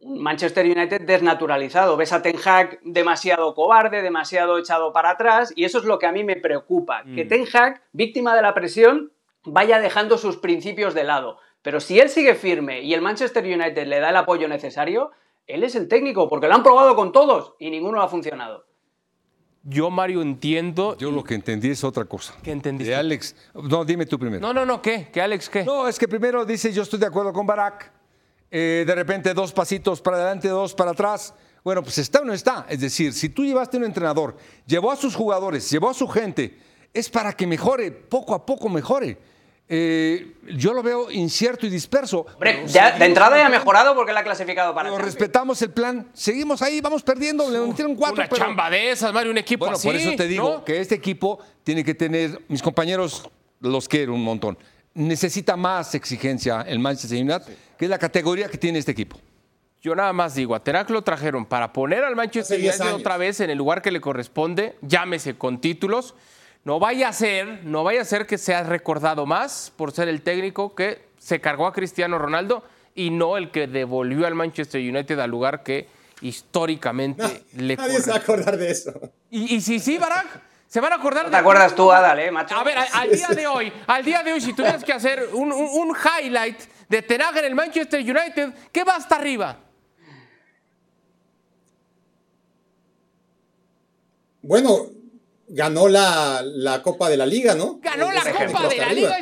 [0.00, 1.98] Manchester United desnaturalizado.
[1.98, 6.06] Ves a Ten Hag demasiado cobarde, demasiado echado para atrás, y eso es lo que
[6.06, 7.02] a mí me preocupa.
[7.14, 7.28] Que mm.
[7.28, 9.12] Ten Hag, víctima de la presión,
[9.44, 11.38] vaya dejando sus principios de lado.
[11.62, 15.10] Pero si él sigue firme y el Manchester United le da el apoyo necesario,
[15.46, 18.64] él es el técnico, porque lo han probado con todos y ninguno ha funcionado.
[19.64, 20.96] Yo, Mario, entiendo.
[20.98, 22.34] Yo lo que entendí es otra cosa.
[22.42, 22.90] ¿Qué entendiste?
[22.90, 23.36] De Alex.
[23.54, 24.40] No, dime tú primero.
[24.40, 25.08] No, no, no, ¿qué?
[25.12, 25.64] ¿Qué, Alex, qué?
[25.64, 27.92] No, es que primero dice, yo estoy de acuerdo con Barack.
[28.50, 31.32] Eh, de repente, dos pasitos para adelante, dos para atrás.
[31.62, 32.66] Bueno, pues está o no está.
[32.68, 36.58] Es decir, si tú llevaste un entrenador, llevó a sus jugadores, llevó a su gente,
[36.92, 39.16] es para que mejore, poco a poco mejore.
[39.74, 42.26] Eh, yo lo veo incierto y disperso.
[42.38, 44.90] de entrada ya ha mejorado porque la ha clasificado para.
[44.90, 48.22] Pero respetamos el plan, seguimos ahí, vamos perdiendo, le metieron cuatro.
[48.22, 51.38] Una chamba de esas, Mario, un equipo bueno, por eso te digo que este equipo
[51.64, 53.30] tiene que tener, mis compañeros
[53.60, 54.58] los quiero un montón,
[54.92, 59.16] necesita más exigencia el Manchester United, que es la categoría que tiene este equipo.
[59.80, 63.40] Yo nada más digo, a Terak lo trajeron para poner al Manchester United otra vez
[63.40, 66.14] en el lugar que le corresponde, llámese con títulos.
[66.64, 70.22] No vaya a ser, no vaya a ser que sea recordado más por ser el
[70.22, 72.62] técnico que se cargó a Cristiano Ronaldo
[72.94, 75.88] y no el que devolvió al Manchester United al lugar que
[76.20, 78.92] históricamente le Nadie se va a acordar de eso.
[79.30, 82.54] Y, si sí, Barack, se van a acordar ¿Te acuerdas tú, Adal, eh, macho?
[82.54, 85.50] A ver, al, día de hoy, al día de hoy, si tuvieras que hacer un,
[85.52, 89.58] un, highlight de Tenag en el Manchester United, ¿qué va hasta arriba?
[94.42, 95.01] Bueno,
[95.52, 97.78] ganó la, la, Copa de la Liga, ¿no?
[97.80, 99.16] Ganó la Copa de la Liga.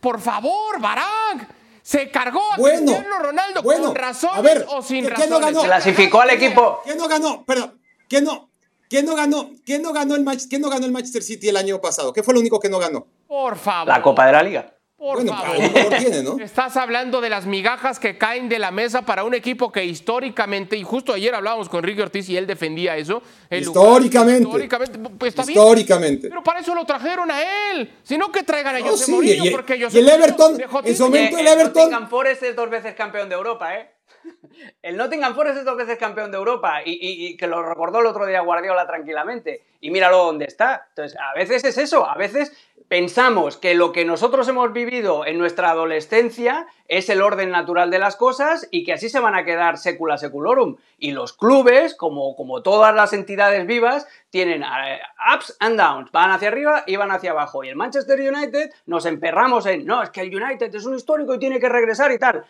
[0.00, 1.56] por favor, Barak.
[1.82, 5.30] Se cargó a Cristiano Ronaldo con razones o sin razones.
[5.30, 5.62] No ganó?
[5.62, 6.80] Clasificó al equipo.
[6.84, 7.44] ¿Quién no ganó?
[7.46, 7.80] Perdón.
[8.08, 8.50] ¿Quién no?
[8.90, 9.50] ¿Quién no ganó?
[9.80, 12.12] no ganó el ¿Quién no ganó el Manchester City el año pasado?
[12.12, 13.06] ¿Qué fue lo único que no ganó?
[13.26, 13.88] Por favor.
[13.88, 14.77] La Copa de la Liga.
[14.98, 15.56] Por favor.
[15.96, 16.38] Tiene, ¿no?
[16.40, 20.76] Estás hablando de las migajas que caen de la mesa para un equipo que históricamente,
[20.76, 23.22] y justo ayer hablábamos con Enrique Ortiz y él defendía eso.
[23.48, 24.42] históricamente.
[24.42, 24.98] históricamente.
[25.16, 26.28] Pues está históricamente.
[26.28, 27.92] pero para eso lo trajeron a él.
[28.02, 29.12] Sino que traigan a José
[29.52, 31.82] porque y el Everton, en su momento el, Everton.
[31.84, 33.92] Nottingham Forest es dos veces campeón de Europa, ¿eh?
[34.82, 38.06] El Nottingham Forest es dos veces campeón de Europa y, y, que lo recordó el
[38.06, 39.64] otro día Guardiola tranquilamente.
[39.80, 40.86] Y míralo dónde está.
[40.88, 42.52] Entonces, a veces es eso, a veces
[42.88, 47.98] pensamos que lo que nosotros hemos vivido en nuestra adolescencia es el orden natural de
[47.98, 50.76] las cosas y que así se van a quedar secula seculorum.
[50.98, 55.00] Y los clubes, como, como todas las entidades vivas, tienen eh,
[55.34, 57.64] ups and downs, van hacia arriba y van hacia abajo.
[57.64, 61.34] Y el Manchester United nos emperramos en, no, es que el United es un histórico
[61.34, 62.44] y tiene que regresar y tal.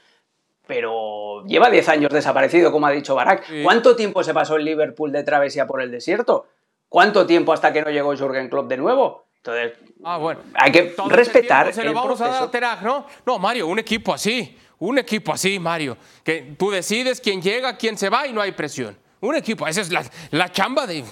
[0.66, 3.46] Pero lleva 10 años desaparecido, como ha dicho Barak.
[3.62, 6.46] ¿Cuánto tiempo se pasó el Liverpool de travesía por el desierto?
[6.90, 9.27] ¿Cuánto tiempo hasta que no llegó Jürgen Klopp de nuevo?
[9.48, 10.40] Entonces, ah, bueno.
[10.54, 11.72] hay que respetar.
[11.72, 13.06] Se lo vamos a dar a ¿no?
[13.24, 17.96] No, Mario, un equipo así, un equipo así, Mario, que tú decides quién llega, quién
[17.96, 18.96] se va y no hay presión.
[19.20, 21.02] Un equipo, esa es la, chamba de,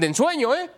[0.00, 0.70] ensueño, ¿eh?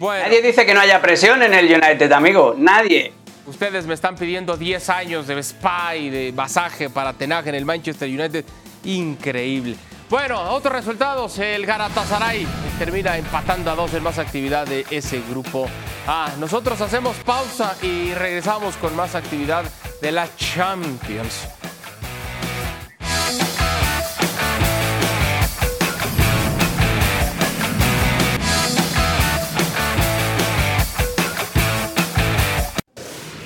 [0.00, 2.54] Nadie dice que no haya presión en el United, amigo.
[2.56, 3.12] Nadie.
[3.46, 7.66] Ustedes me están pidiendo 10 años de spa y de masaje para tenaje en el
[7.66, 8.44] Manchester United.
[8.84, 9.76] Increíble.
[10.10, 11.38] Bueno, otros resultados.
[11.38, 12.44] El Garatasaray
[12.80, 15.68] termina empatando a dos en más actividad de ese grupo
[16.04, 16.32] A.
[16.40, 19.62] Nosotros hacemos pausa y regresamos con más actividad
[20.02, 21.46] de la Champions.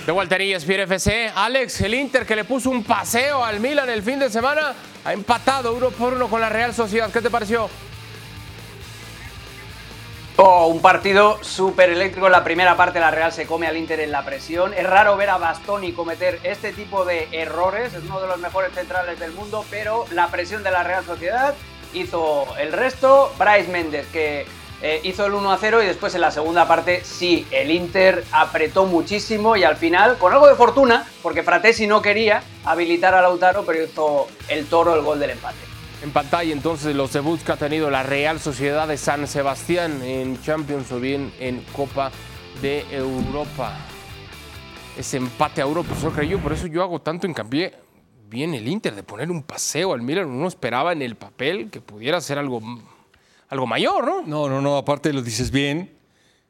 [0.06, 1.32] De Waltería, Spirit FC.
[1.34, 5.12] Alex, el Inter que le puso un paseo al Milan el fin de semana, ha
[5.14, 7.10] empatado uno por uno con la Real Sociedad.
[7.10, 7.70] ¿Qué te pareció?
[10.36, 12.26] Oh, un partido súper eléctrico.
[12.26, 14.74] En la primera parte la Real se come al Inter en la presión.
[14.74, 17.94] Es raro ver a Bastoni cometer este tipo de errores.
[17.94, 21.54] Es uno de los mejores centrales del mundo, pero la presión de la Real Sociedad
[21.94, 23.32] hizo el resto.
[23.38, 24.44] Bryce Méndez, que
[24.86, 28.22] eh, hizo el 1 a 0 y después en la segunda parte sí, el Inter
[28.32, 33.22] apretó muchísimo y al final, con algo de fortuna, porque Fratesi no quería habilitar a
[33.22, 35.56] Lautaro, pero hizo el toro el gol del empate.
[36.02, 40.38] En pantalla entonces los debuts que ha tenido la Real Sociedad de San Sebastián en
[40.42, 42.12] Champions o bien en Copa
[42.60, 43.78] de Europa.
[44.98, 47.72] Ese empate a Europa, eso creyó, por eso yo hago tanto hincapié
[48.28, 50.26] bien el Inter de poner un paseo al Milan.
[50.26, 52.60] Uno esperaba en el papel que pudiera ser algo
[53.54, 54.22] algo mayor, ¿no?
[54.22, 55.96] No, no, no, aparte lo dices bien.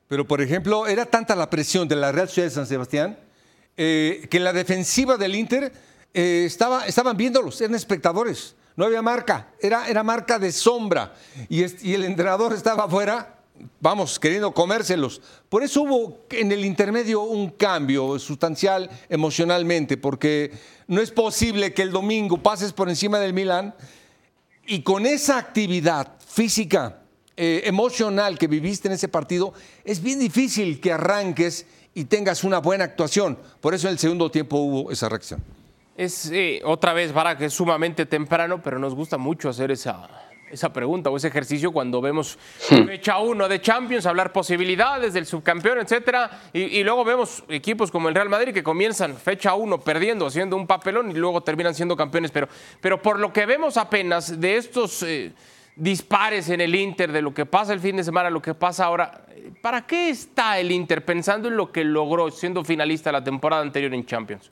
[0.08, 3.18] Pero, por ejemplo, era tanta la presión de la Real Ciudad de San Sebastián
[3.76, 5.72] eh, que la defensiva del Inter
[6.12, 8.54] eh, estaba, estaban viéndolos, eran espectadores.
[8.76, 11.14] No había marca, era, era marca de sombra.
[11.48, 13.38] Y, y el entrenador estaba afuera,
[13.80, 15.20] vamos, queriendo comérselos.
[15.48, 20.52] Por eso hubo en el intermedio un cambio sustancial emocionalmente, porque
[20.86, 23.74] no es posible que el domingo pases por encima del Milán
[24.66, 26.98] y con esa actividad física,
[27.36, 32.58] eh, emocional que viviste en ese partido, es bien difícil que arranques y tengas una
[32.58, 33.38] buena actuación.
[33.60, 35.40] Por eso en el segundo tiempo hubo esa reacción.
[35.96, 40.08] Es eh, otra vez, para que es sumamente temprano, pero nos gusta mucho hacer esa,
[40.50, 45.78] esa pregunta o ese ejercicio cuando vemos fecha uno de Champions, hablar posibilidades del subcampeón,
[45.78, 50.56] etcétera, y, luego vemos equipos como el Real Madrid que comienzan fecha uno perdiendo, haciendo
[50.56, 52.32] un papelón y luego terminan siendo campeones.
[52.32, 52.48] Pero,
[52.80, 55.32] pero por lo que vemos apenas de estos eh,
[55.76, 58.84] dispares en el Inter, de lo que pasa el fin de semana, lo que pasa
[58.84, 59.26] ahora,
[59.62, 63.92] ¿para qué está el Inter pensando en lo que logró siendo finalista la temporada anterior
[63.92, 64.50] en Champions?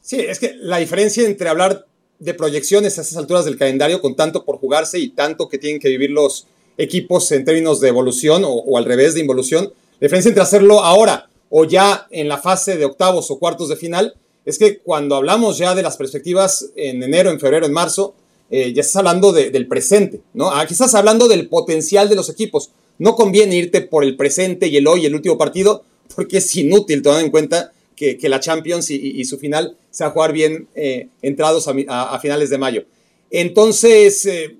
[0.00, 1.86] Sí, es que la diferencia entre hablar
[2.18, 5.80] de proyecciones a esas alturas del calendario con tanto por jugarse y tanto que tienen
[5.80, 6.46] que vivir los
[6.78, 9.64] equipos en términos de evolución o, al revés de involución.
[10.00, 13.76] La diferencia entre hacerlo ahora o ya en la fase de octavos o cuartos de
[13.76, 18.14] final es que cuando hablamos ya de las perspectivas en enero, en febrero, en marzo,
[18.50, 20.50] eh, ya estás hablando del presente, ¿no?
[20.50, 22.70] Aquí estás hablando del potencial de los equipos.
[22.98, 25.84] No conviene irte por el presente y el hoy, el último partido,
[26.16, 30.12] porque es inútil tomando en cuenta que, la Champions y, su final se va a
[30.12, 32.84] jugar bien eh, entrados a, finales de mayo.
[33.30, 34.56] Entonces, eh,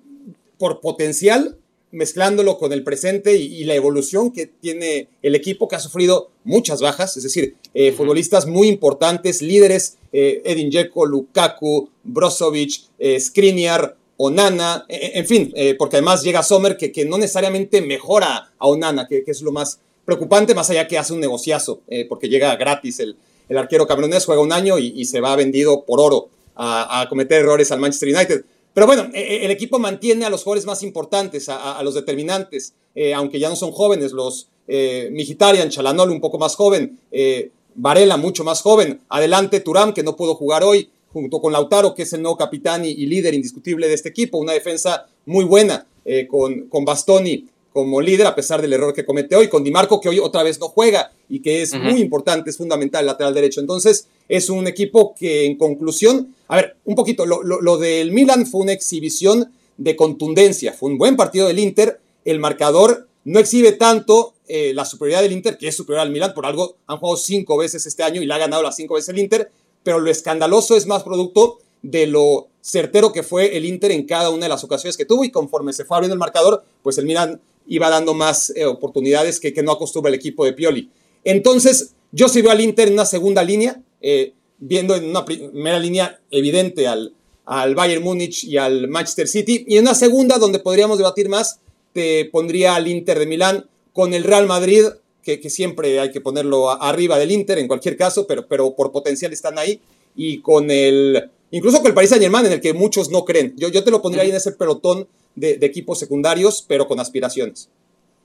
[0.58, 1.56] por potencial,
[1.90, 6.80] mezclándolo con el presente y, la evolución que tiene el equipo que ha sufrido muchas
[6.80, 12.80] bajas, es decir, eh, futbolistas muy importantes, líderes, Edin Dzeko, Lukaku, Brozovic,
[13.18, 19.06] Skriniar, Onana, en fin, porque además llega Sommer que, que no necesariamente mejora a Onana,
[19.06, 23.00] que, que, es lo más preocupante, más allá que hace un negociazo, porque llega gratis
[23.00, 23.16] el,
[23.48, 27.72] el arquero camerunés juega un año y, se va vendido por oro a, cometer errores
[27.72, 28.44] al Manchester United.
[28.78, 32.74] Pero bueno, e, e, el equipo mantiene a los jugadores más importantes, a, los determinantes,
[32.94, 37.50] eh, aunque ya no son jóvenes, los eh, Migitarian, Chalanol un poco más joven, eh,
[37.74, 42.02] Varela mucho más joven, adelante Turam que no pudo jugar hoy, junto con Lautaro que
[42.02, 46.28] es el nuevo capitán y, líder indiscutible de este equipo, una defensa muy buena eh,
[46.28, 47.46] con, con Bastoni
[47.78, 50.42] como líder a pesar del error que comete hoy, con Di Marco que hoy otra
[50.42, 53.60] vez no juega y que es muy importante, es fundamental el lateral derecho.
[53.60, 58.48] Entonces es un equipo que en conclusión, a ver, un poquito, lo, lo del Milan
[58.48, 63.70] fue una exhibición de contundencia, fue un buen partido del Inter, el marcador no exhibe
[63.70, 67.16] tanto eh, la superioridad del Inter, que es superior al Milan, por algo han jugado
[67.16, 69.52] cinco veces este año y le ha ganado las cinco veces el Inter,
[69.84, 74.30] pero lo escandaloso es más producto de lo certero que fue el Inter en cada
[74.30, 77.06] una de las ocasiones que tuvo y conforme se fue abriendo el marcador, pues el
[77.06, 80.90] Milan iba dando más eh, oportunidades que, que, no acostumbra el equipo de Pioli.
[81.24, 85.78] Entonces, yo sí veo al Inter en una segunda línea, eh, viendo en una primera
[85.78, 87.12] línea evidente al,
[87.44, 91.60] al Bayern Múnich y al Manchester City, y en una segunda donde podríamos debatir más,
[91.92, 94.84] te pondría al Inter de Milán con el Real Madrid,
[95.22, 99.30] que, siempre hay que ponerlo arriba del Inter en cualquier caso, pero, pero por potencial
[99.32, 99.80] están ahí,
[100.16, 103.54] y con el, incluso con el Paris Saint Germain, en el que muchos no creen.
[103.58, 105.06] Yo, yo te lo pondría ahí en ese pelotón
[105.38, 107.70] de, equipos secundarios, pero con aspiraciones.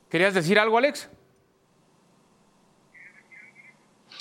[0.10, 1.10] ¿Querías decir algo, Alex?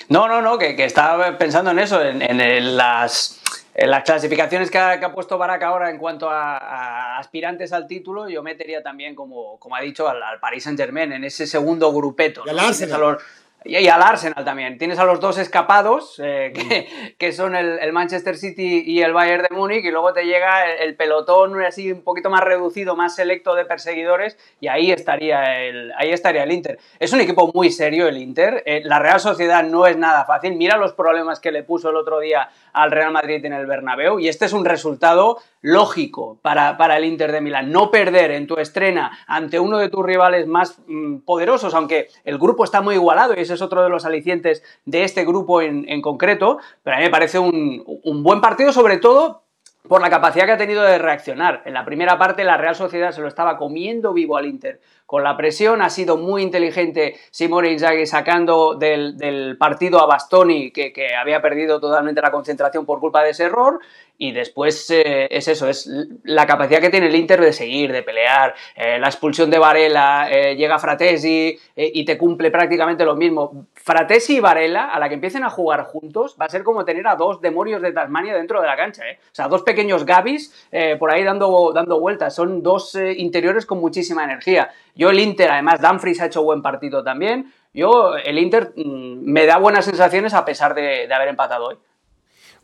[0.08, 3.42] No, no, no, que, estaba pensando en eso, en las
[3.74, 8.42] en las clasificaciones que ha, puesto Barack ahora en cuanto a, aspirantes al título, yo
[8.42, 12.42] metería también, como, como ha dicho, al, Paris Saint Germain en ese segundo grupeto.
[12.46, 13.18] al
[13.64, 14.78] y, al Arsenal también.
[14.78, 17.16] Tienes a los dos escapados, eh, mm.
[17.18, 20.96] que, son el, Manchester City y el Bayern de Múnich, y luego te llega el,
[20.96, 26.10] pelotón así un poquito más reducido, más selecto de perseguidores, y ahí estaría el, ahí
[26.10, 26.78] estaría el Inter.
[26.98, 28.62] Es un equipo muy serio el Inter.
[28.66, 30.56] Eh, la Real Sociedad no es nada fácil.
[30.56, 34.18] Mira los problemas que le puso el otro día al Real Madrid en el Bernabéu,
[34.18, 37.70] y este es un resultado lógico para, para, el Inter de Milán.
[37.70, 42.38] No perder en tu estrena ante uno de tus rivales más mm, poderosos, aunque el
[42.38, 46.58] grupo está muy igualado y es otro de los alicientes de este grupo en, concreto,
[46.82, 49.42] pero a mí me parece un, un buen partido, sobre todo
[49.88, 51.62] por la capacidad que ha tenido de reaccionar.
[51.64, 54.80] En la primera parte la Real Sociedad se lo estaba comiendo vivo al Inter
[55.12, 55.82] con la presión.
[55.82, 62.22] Ha sido muy inteligente Simone Inzaghi sacando del, partido a Bastoni, que, había perdido totalmente
[62.22, 63.78] la concentración por culpa de ese error.
[64.16, 65.90] Y después eh, es eso, es
[66.22, 68.54] la capacidad que tiene el Inter de seguir, de pelear.
[68.76, 73.66] Eh, la expulsión de Varela, eh, llega Fratesi y te cumple prácticamente lo mismo.
[73.74, 77.06] Fratesi y Varela, a la que empiecen a jugar juntos, va a ser como tener
[77.08, 79.02] a dos demonios de Tasmania dentro de la cancha.
[79.02, 80.68] O sea, dos pequeños Gabis
[81.00, 82.34] por ahí dando, dando vueltas.
[82.34, 84.70] Son dos interiores con muchísima energía.
[84.94, 87.52] Yo el Inter, además, Dumfries ha hecho buen partido también.
[87.72, 91.78] Yo, el Inter mm, me da buenas sensaciones a pesar de haber empatado hoy.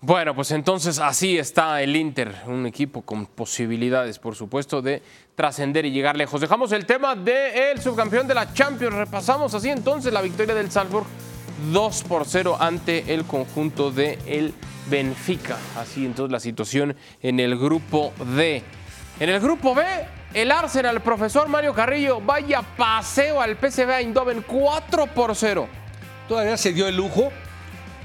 [0.00, 5.02] Bueno, pues entonces así está el Inter, un equipo con posibilidades, por supuesto, de
[5.34, 6.40] trascender y llegar lejos.
[6.40, 8.94] Dejamos el tema del subcampeón de la Champions.
[8.94, 11.04] Repasamos así entonces la victoria del Salzburg
[11.72, 14.54] 2 por 0 ante el conjunto de el
[14.88, 15.56] Benfica.
[15.76, 18.62] Así entonces la situación en el grupo D.
[19.18, 19.84] En el grupo B,
[20.34, 25.68] el Arsenal, el profesor Mario Carrillo, vaya paseo al PSV Eindhoven 4 por 0.
[26.28, 27.30] Todavía se dio el lujo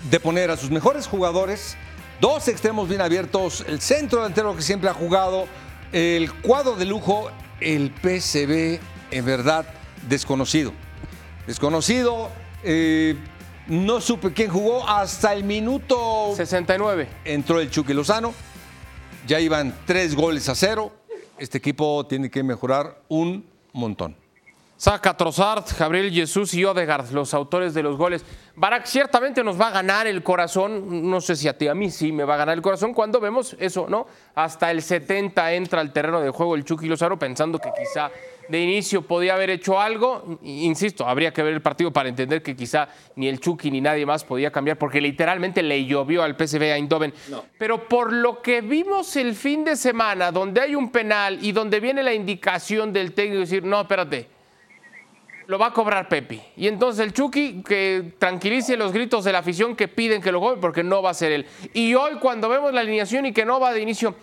[0.10, 1.78] de poner a sus mejores jugadores
[2.24, 5.46] Dos extremos bien abiertos, el centro delantero que siempre ha jugado,
[5.92, 8.80] el cuadro de lujo, el PCB
[9.12, 9.66] en verdad
[10.08, 10.72] desconocido.
[11.48, 12.30] Desconocido,
[12.64, 13.18] eh,
[13.68, 17.10] no supe quién jugó hasta el minuto 69.
[17.26, 18.34] Entró el Chucky Lozano,
[19.28, 20.94] ya iban tres goles a cero.
[21.38, 24.16] Este equipo tiene que mejorar un montón.
[24.78, 28.26] Saca Trossard, Gabriel Jesús y Odegaard, los autores de los goles.
[28.56, 31.90] Barak ciertamente nos va a ganar el corazón, no sé si a ti, a mí
[31.90, 34.08] sí me va a ganar el corazón cuando vemos eso, ¿no?
[34.36, 38.12] Hasta el 70 entra al terreno de juego el Chucky Lozano pensando que quizá
[38.48, 40.40] de inicio podía haber hecho algo.
[40.44, 44.06] Insisto, habría que ver el partido para entender que quizá ni el Chucky ni nadie
[44.06, 47.14] más podía cambiar porque literalmente le llovió al PSV Eindhoven.
[47.58, 51.80] Pero por lo que vimos el fin de semana, donde hay un penal y donde
[51.80, 54.28] viene la indicación del técnico decir, no, espérate,
[55.48, 56.42] lo va a cobrar Pepi.
[56.58, 60.40] Y entonces el Chucky que tranquilice los gritos de la afición que piden que lo
[60.40, 61.46] cobre porque no va a ser él.
[61.74, 64.16] Y hoy cuando vemos la alineación y que no va de inicio,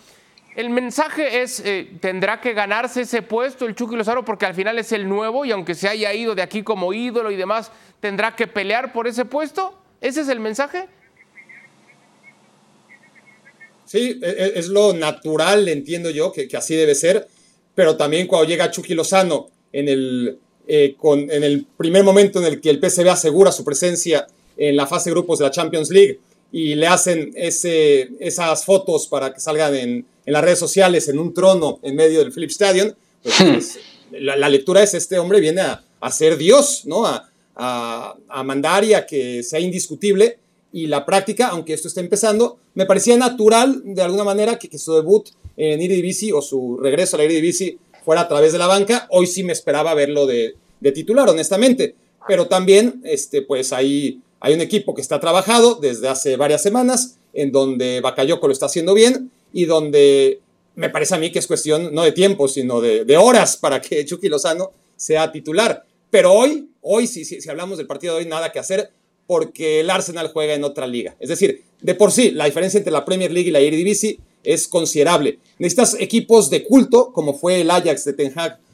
[0.56, 4.78] el mensaje es, eh, tendrá que ganarse ese puesto el Chucky Lozano porque al final
[4.78, 8.34] es el nuevo y aunque se haya ido de aquí como ídolo y demás, tendrá
[8.34, 9.78] que pelear por ese puesto.
[10.00, 10.88] ¿Ese es el mensaje?
[13.86, 17.28] Sí, e, e, es lo natural, entiendo yo, que, así debe ser,
[17.74, 22.46] pero también cuando llega Chucky Lozano en el eh, con, en el primer momento en
[22.46, 24.26] el que el PSV asegura su presencia
[24.56, 26.20] en la fase de grupos de la Champions League
[26.52, 29.90] y le hacen ese, esas fotos para que salgan en,
[30.26, 32.92] en, las redes sociales en un trono en medio del Philips Stadium,
[33.22, 33.78] pues,
[34.10, 34.14] hmm.
[34.20, 37.06] la, lectura es este hombre viene a, a ser Dios, ¿no?
[37.06, 40.38] A, a, mandar y a que sea indiscutible.
[40.72, 44.78] Y la práctica, aunque esto esté empezando, me parecía natural de alguna manera que, que
[44.78, 48.66] su debut en Eredivisie o su regreso a la Eredivisie fuera a través de la
[48.66, 49.06] banca.
[49.10, 51.94] Hoy sí me esperaba verlo de, de titular, honestamente.
[52.26, 57.16] Pero también, este, pues ahí hay un equipo que está trabajado desde hace varias semanas,
[57.32, 60.40] en donde Bakayoko lo está haciendo bien y donde
[60.74, 64.04] me parece a mí que es cuestión no de tiempo, sino de, horas para que
[64.06, 65.84] Chucky Lozano sea titular.
[66.10, 68.90] Pero hoy, hoy si, si, hablamos del partido de hoy, nada que hacer
[69.26, 71.14] porque el Arsenal juega en otra liga.
[71.20, 74.66] Es decir, de por sí, la diferencia entre la Premier League y la Eredivisie es
[74.66, 75.38] considerable.
[75.58, 78.32] Necesitas equipos de culto, como fue el Ajax de Ten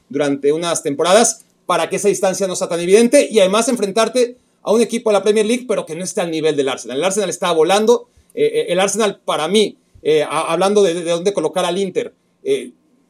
[0.09, 4.37] durante unas temporadas, para que esa distancia no sea tan evidente y además enfrentarte
[4.67, 6.99] a un equipo de la Premier League, pero que no esté al nivel del Arsenal.
[6.99, 8.09] El Arsenal está volando.
[8.35, 12.13] Eh, eh, el Arsenal, para mí, eh, hablando de, dónde colocar al Inter,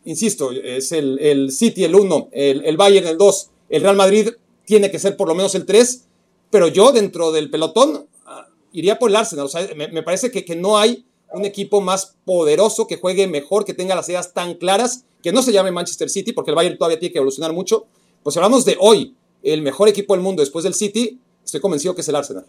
[0.05, 4.29] insisto, es el, el, City el 1, el, el Bayern el 2, el Real Madrid
[4.67, 6.05] tiene que ser por lo menos el 3,
[6.51, 9.49] pero yo dentro del pelotón ah, iría por el Arsenal.
[9.49, 13.73] Sea, me, parece que, que, no hay un equipo más poderoso, que juegue mejor, que
[13.73, 17.01] tenga las ideas tan claras, que no se llame Manchester City, porque el Bayern todavía
[17.01, 17.87] tiene que evolucionar mucho.
[18.23, 22.03] Pues hablamos de hoy, el mejor equipo del mundo después del City, estoy convencido que
[22.03, 22.45] es el Arsenal.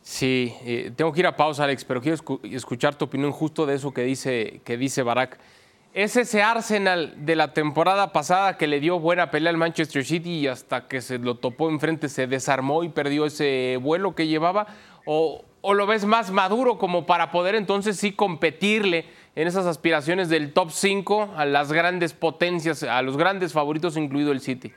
[0.00, 3.74] Sí, eh, tengo que ir a pausa, Alex, pero quiero escuchar tu opinión justo de
[3.74, 5.38] eso que dice, que dice Barak.
[5.92, 10.40] Es ese Arsenal de la temporada pasada que le dio buena pelea al Manchester City
[10.40, 14.68] y hasta que se lo topó enfrente se desarmó y perdió ese vuelo que llevaba.
[15.06, 15.44] ¿O,
[15.74, 20.70] lo ves más maduro como para poder entonces sí competirle en esas aspiraciones del top
[20.70, 24.72] 5 a las grandes potencias, a los grandes favoritos, incluido el City?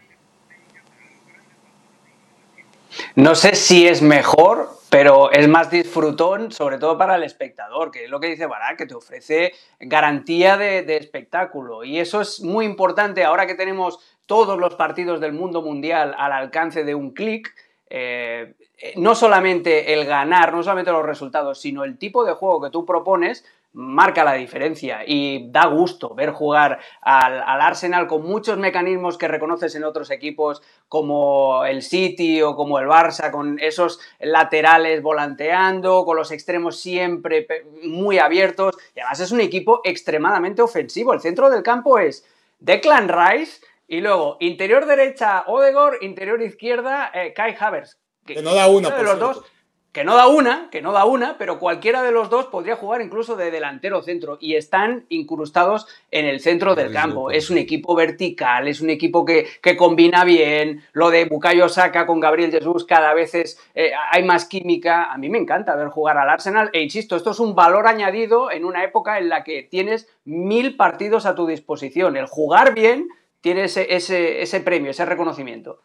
[3.15, 8.05] No sé si es mejor, pero es más disfrutón, sobre todo para el espectador, que
[8.05, 11.83] es lo que dice Barak, que te ofrece garantía de, espectáculo.
[11.83, 16.31] Y eso es muy importante ahora que tenemos todos los partidos del mundo mundial al
[16.31, 17.53] alcance de un clic.
[17.89, 18.55] Eh,
[18.95, 22.85] no solamente el ganar, no solamente los resultados, sino el tipo de juego que tú
[22.85, 23.43] propones,
[23.73, 29.75] marca la diferencia y da gusto ver jugar al, Arsenal con muchos mecanismos que reconoces
[29.75, 36.17] en otros equipos como el City o como el Barça, con esos laterales volanteando, con
[36.17, 37.47] los extremos siempre
[37.83, 41.13] muy abiertos y además es un equipo extremadamente ofensivo.
[41.13, 42.25] El centro del campo es
[42.59, 47.97] Declan Rice y luego interior derecha Odegaard, interior izquierda eh, Kai Havertz.
[48.25, 49.43] Que, no da una, de los dos
[49.91, 53.01] que no da una, que no da una, pero cualquiera de los dos podría jugar
[53.01, 57.31] incluso de delantero centro y están incrustados en el centro del campo.
[57.31, 60.83] Es un equipo vertical, es un equipo que, combina bien.
[60.93, 65.11] Lo de Bukayo Saka con Gabriel Jesús cada vez es, eh, hay más química.
[65.11, 68.51] A mí me encanta ver jugar al Arsenal e insisto, esto es un valor añadido
[68.51, 72.15] en una época en la que tienes mil partidos a tu disposición.
[72.15, 73.07] El jugar bien
[73.41, 75.81] tiene ese, ese, ese premio, ese reconocimiento.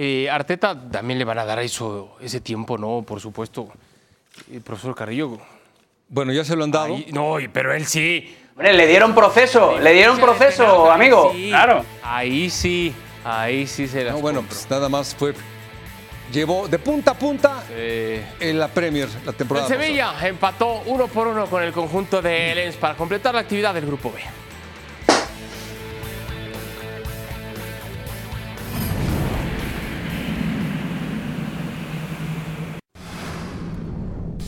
[0.00, 3.02] Eh, Arteta también le van a dar eso, ese tiempo, ¿no?
[3.02, 3.68] Por supuesto.
[4.48, 5.38] El profesor Carrillo.
[6.08, 6.96] Bueno, ya se lo han dado.
[7.12, 8.32] no, pero él sí.
[8.54, 11.32] Hombre, le dieron proceso, le dieron proceso, amigo.
[11.32, 11.84] claro.
[12.04, 12.94] Ahí sí,
[13.24, 15.34] ahí sí se las No, bueno, pues nada más fue.
[16.32, 19.66] Llevó de punta a punta en la Premier la temporada.
[19.66, 23.74] El Sevilla empató uno por uno con el conjunto de Lens para completar la actividad
[23.74, 24.20] del Grupo B.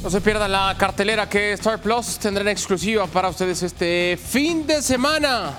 [0.03, 4.67] No se pierdan la cartelera que Star Plus tendrá en exclusiva para ustedes este fin
[4.67, 5.53] de semana.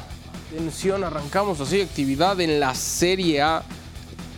[0.48, 3.62] Atención, arrancamos así actividad en la Serie A.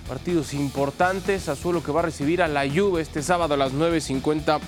[0.05, 1.47] Partidos importantes.
[1.47, 4.59] Azuelo que va a recibir a la Juve este sábado a las 9.50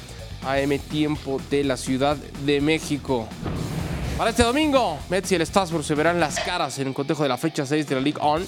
[0.46, 3.28] AM tiempo de la Ciudad de México.
[4.18, 7.30] Para este domingo, Mets y el Strasbourg se verán las caras en el cotejo de
[7.30, 8.42] la fecha 6 de la League On.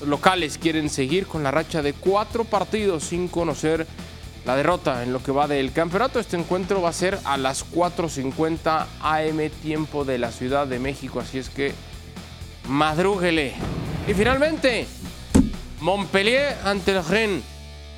[0.00, 3.86] Los locales quieren seguir con la racha de cuatro partidos sin conocer
[4.44, 6.20] la derrota en lo que va del campeonato.
[6.20, 11.20] Este encuentro va a ser a las 4.50 AM tiempo de la Ciudad de México,
[11.20, 11.74] así es que
[12.68, 13.54] madrúguele.
[14.06, 14.86] Y finalmente,
[15.80, 17.44] Montpellier ante el Rennes.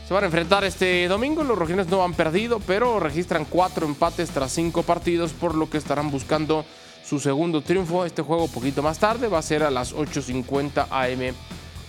[0.07, 1.45] Se van a enfrentar este domingo.
[1.45, 5.79] Los rojines no han perdido, pero registran cuatro empates tras cinco partidos, por lo que
[5.79, 6.65] estarán buscando
[7.05, 8.05] su segundo triunfo.
[8.05, 11.35] Este juego poquito más tarde va a ser a las 8.50 AM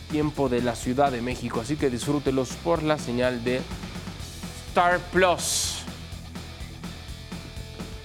[0.09, 1.59] tiempo de la Ciudad de México.
[1.61, 3.61] Así que disfrútelos por la señal de
[4.73, 5.83] Star Plus.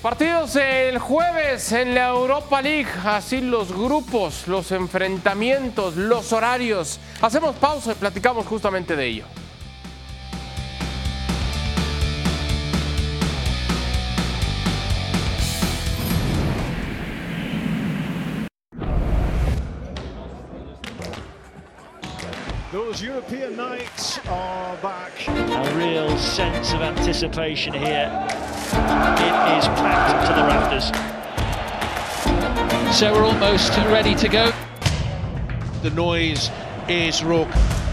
[0.03, 7.01] Partidos el jueves en la Europa League, así los grupos, los enfrentamientos, los horarios.
[7.23, 9.25] Hacemos pausa y platicamos justamente de ello.
[22.99, 25.13] Those European nights are back.
[25.29, 28.11] A real sense of anticipation here.
[28.11, 30.91] It is packed to the rafters.
[32.99, 34.53] So we're almost ready to go.
[35.83, 36.51] The noise
[36.89, 37.88] is raucous.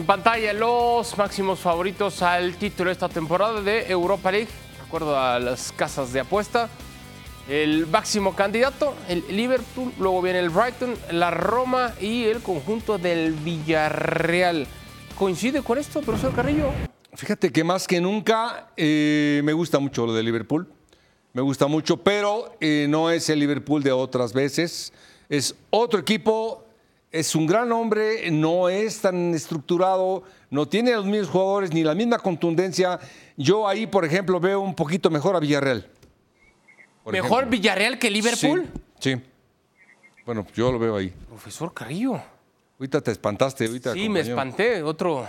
[0.00, 4.48] En pantalla los máximos favoritos al título esta temporada de Europa League,
[4.78, 6.70] de acuerdo a las casas de apuesta.
[7.46, 13.32] El máximo candidato, el Liverpool, luego viene el Brighton, la Roma y el conjunto del
[13.32, 14.66] Villarreal.
[15.18, 16.70] ¿Coincide con esto, profesor Carrillo?
[17.12, 20.66] Fíjate que más que nunca eh, me gusta mucho lo de Liverpool.
[21.34, 24.94] Me gusta mucho, pero eh, no es el Liverpool de otras veces.
[25.28, 26.64] Es otro equipo,
[27.12, 31.94] es un gran hombre, no es tan estructurado, no tiene los mismos jugadores ni la
[31.94, 32.98] misma contundencia.
[33.36, 35.88] Yo ahí, por ejemplo, veo un poquito mejor a Villarreal.
[37.02, 37.50] por ¿Mejor ejemplo.
[37.50, 38.68] Villarreal que Liverpool?
[38.98, 39.22] Sí, sí.
[40.24, 41.12] Bueno, yo lo veo ahí.
[41.28, 42.20] Profesor Carrillo.
[42.78, 43.92] Ahorita te espantaste, ahorita.
[43.92, 44.82] Sí, me espanté.
[44.82, 45.28] Otro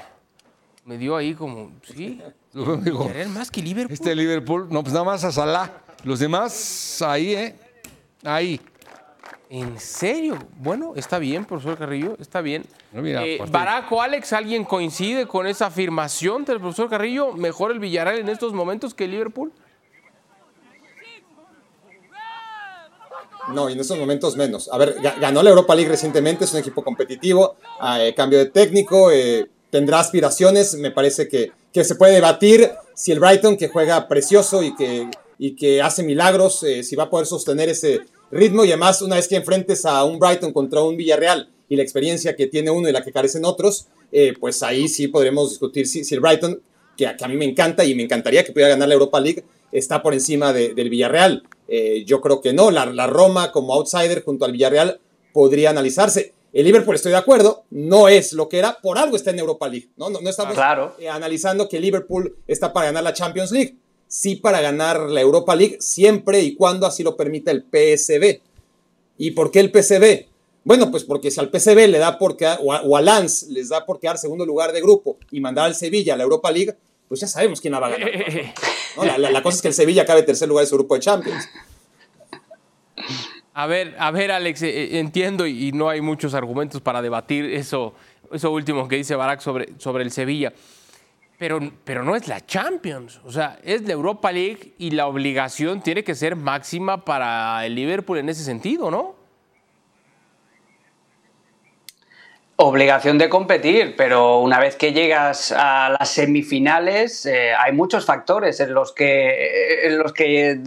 [0.86, 2.22] me dio ahí como, sí.
[2.54, 3.94] Lo digo, Villarreal más que Liverpool.
[3.94, 5.72] Este Liverpool, no, pues nada más a Salah.
[6.04, 7.56] Los demás, ahí, ¿eh?
[8.24, 8.60] Ahí.
[9.54, 10.38] ¿En serio?
[10.60, 12.64] Bueno, está bien, profesor Carrillo, está bien.
[12.94, 17.34] No, mira, Eh, aparte- Barack o Alex, ¿alguien coincide con esa afirmación del profesor Carrillo?
[17.34, 19.52] ¿Mejor el Villarreal en estos momentos que el Liverpool?
[23.54, 24.70] No, y en estos momentos menos.
[24.72, 27.58] A ver, ga- ganó la Europa League recientemente, es un equipo competitivo,
[28.00, 33.12] eh, cambio de técnico, eh, tendrá aspiraciones, me parece que, que se puede debatir si
[33.12, 37.10] el Brighton, que juega precioso y que, y que hace milagros, eh, si va a
[37.10, 40.98] poder sostener ese ritmo y además una vez que enfrentes a un Brighton contra un
[40.98, 44.88] Villarreal y la experiencia que tiene uno y la que carecen otros, eh, pues ahí
[44.88, 46.62] sí podremos discutir si, si el Brighton,
[46.98, 49.20] que, a- que a mí me encanta y me encantaría que pudiera ganar la Europa
[49.20, 51.44] League, está por encima de- del Villarreal.
[51.68, 52.72] Eh, yo creo que no.
[52.72, 55.00] La, la Roma como outsider junto al Villarreal
[55.32, 56.34] podría analizarse.
[56.52, 59.70] El Liverpool, estoy de acuerdo, no es lo que era, por algo está en Europa
[59.70, 59.88] League.
[59.96, 60.96] No, no, no estamos Claro.
[61.00, 63.78] eh, analizando que Liverpool está para ganar la Champions League.
[64.14, 68.42] Sí para ganar la Europa League, siempre y cuando así lo permita el PSB.
[69.18, 70.26] ¿Y por qué el PSB?
[70.66, 73.44] Bueno, pues porque si al PSB le da por quedar, o a, o a Lens
[73.44, 76.52] les da por quedar segundo lugar de grupo y mandar al Sevilla a la Europa
[76.52, 76.76] League,
[77.08, 78.12] pues ya sabemos quién la va a ganar.
[78.98, 79.06] ¿no?
[79.06, 81.00] La, la- la cosa es que el Sevilla acabe tercer lugar de su grupo de
[81.00, 81.48] Champions.
[83.54, 87.02] A ver, a ver, Alex, eh, eh, entiendo y, y no hay muchos argumentos para
[87.02, 87.94] debatir eso,
[88.32, 90.54] eso último que dice Barack sobre, sobre el Sevilla.
[91.42, 95.82] Pero, pero no es la Champions, o sea, es la Europa League y la obligación
[95.82, 99.16] tiene que ser máxima para el Liverpool en ese sentido, ¿no?
[102.58, 108.60] Obligación de competir, pero una vez que llegas a las semifinales eh, hay muchos factores
[108.60, 110.62] en los que, en los que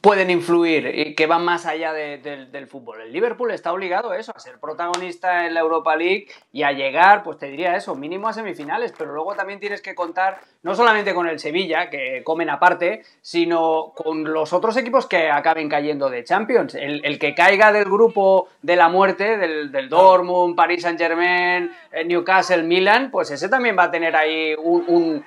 [0.00, 3.00] pueden influir y que van más allá de- del- fútbol.
[3.02, 6.72] El Liverpool está obligado a eso, a ser protagonista en la Europa League y a
[6.72, 10.74] llegar, pues te diría eso, mínimo a semifinales, pero luego también tienes que contar no
[10.74, 16.10] solamente con el Sevilla, que comen aparte, sino con los otros equipos que acaben cayendo
[16.10, 16.74] de Champions.
[16.74, 21.70] El, que caiga del grupo de la muerte, del, Dortmund, Paris Saint Germain,
[22.06, 25.24] Newcastle, Milan, pues ese también va a tener ahí un-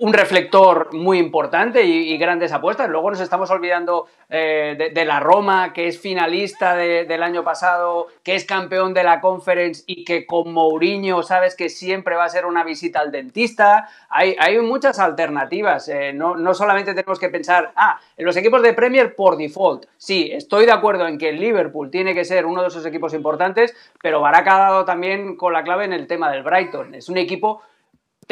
[0.00, 2.88] un reflector muy importante y, grandes apuestas.
[2.88, 8.08] Luego nos estamos olvidando eh, de, la Roma, que es finalista de- del año pasado,
[8.22, 12.28] que es campeón de la Conference y que con Mourinho sabes que siempre va a
[12.28, 13.88] ser una visita al dentista.
[14.08, 15.88] Hay, hay muchas alternativas.
[15.88, 19.86] eh, no, no solamente tenemos que pensar, ah, en los equipos de Premier por default.
[19.96, 23.14] Sí, estoy de acuerdo en que el Liverpool tiene que ser uno de esos equipos
[23.14, 26.94] importantes, pero Barak ha dado también con la clave en el tema del Brighton.
[26.94, 27.62] Es un equipo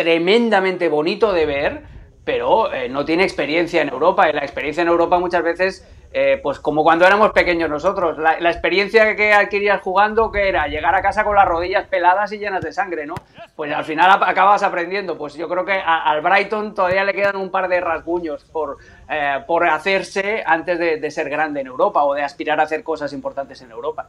[0.03, 1.82] tremendamente bonito de ver,
[2.24, 4.28] pero eh, no tiene experiencia en Europa.
[4.28, 8.34] Y la experiencia en Europa muchas veces, eh, pues como cuando éramos pequeños nosotros, la,
[8.49, 12.62] experiencia que adquirías jugando, que era llegar a casa con las rodillas peladas y llenas
[12.62, 13.16] de sangre, ¿no?
[13.57, 15.18] Pues al final acabas aprendiendo.
[15.18, 18.76] Pues yo creo que a- al Brighton todavía le quedan un par de rasguños por,
[19.11, 22.84] eh, por hacerse antes de, de ser grande en Europa o de aspirar a hacer
[22.84, 24.09] cosas importantes en Europa.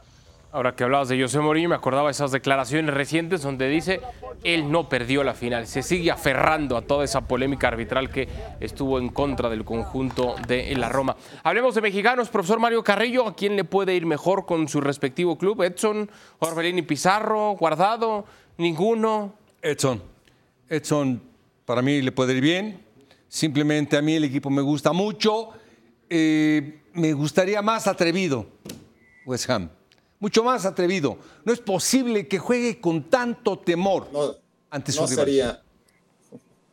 [0.52, 4.00] Ahora que hablabas de José Mourinho, me acordaba de esas declaraciones recientes donde dice
[4.42, 8.28] él no perdió la final, se sigue aferrando a toda esa polémica arbitral que
[8.58, 11.16] estuvo en contra del conjunto de la Roma.
[11.44, 15.38] Hablemos de mexicanos, profesor Mario Carrillo, ¿a quién le puede ir mejor con su respectivo
[15.38, 15.62] club?
[15.62, 18.24] Edson, Orbelín y Pizarro, Guardado,
[18.56, 19.34] ninguno.
[19.62, 20.02] Edson.
[20.68, 21.22] Edson
[21.64, 22.80] Para mí le puede ir bien.
[23.28, 25.50] Simplemente a mí el equipo me gusta mucho.
[26.08, 28.46] Eh, me gustaría más atrevido,
[29.24, 29.70] West Ham.
[30.20, 31.18] Mucho más atrevido.
[31.44, 34.34] No es posible que juegue con tanto temor No,
[34.70, 35.24] ante su no rival.
[35.26, 35.62] sería.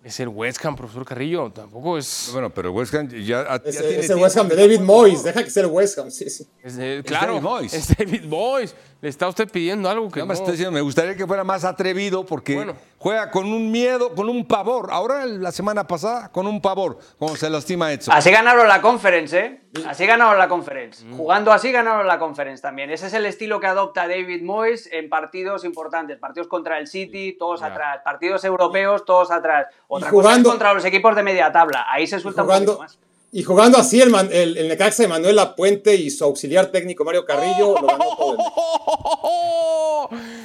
[0.04, 1.52] Es el West Ham, profesor Carrillo.
[1.52, 2.30] Tampoco es.
[2.32, 5.24] Bueno, pero West Ham ya, ya Ese, tiene tiempo West Ham de David no Moyes,
[5.24, 6.48] deja que sea el West Ham, sí, sí.
[6.64, 7.74] es de- claro, David Moyes.
[7.74, 8.76] es David Moyes.
[9.02, 10.28] Le está usted pidiendo algo que Nada no.
[10.28, 12.76] más estoy diciendo, me gustaría que fuera más atrevido porque Bueno.
[13.08, 14.90] Juega con un miedo, con un pavor.
[14.92, 18.14] Ahora, la semana pasada, con un pavor, como se lastima Edson.
[18.14, 19.62] Así ganaron la conference, ¿eh?
[19.88, 21.06] Así ganaron la conference.
[21.16, 22.90] Jugando así ganaron la conference también.
[22.90, 26.20] Ese es el estilo que adopta David Moyes en partidos importantes.
[26.20, 28.02] Partidos contra el City, todos atrás.
[28.04, 29.68] Partidos europeos, todos atrás.
[29.88, 31.86] Otra jugando- cosa es contra los equipos de media tabla.
[31.90, 33.00] Ahí se suelta un poquito más.
[33.32, 37.04] Y jugando así, el, man- el, el Necaxa de Manuel Lapuente y su auxiliar técnico
[37.04, 38.34] Mario Carrillo lo ganó todo.
[38.34, 38.40] el-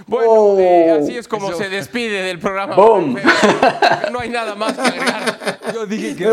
[0.07, 0.59] Bueno, Oh.
[0.59, 1.59] eh, así es como Eso.
[1.59, 2.75] se despide del programa.
[2.75, 3.17] Boom.
[4.11, 5.59] No hay nada más que agregar.
[5.75, 6.27] Yo dije que.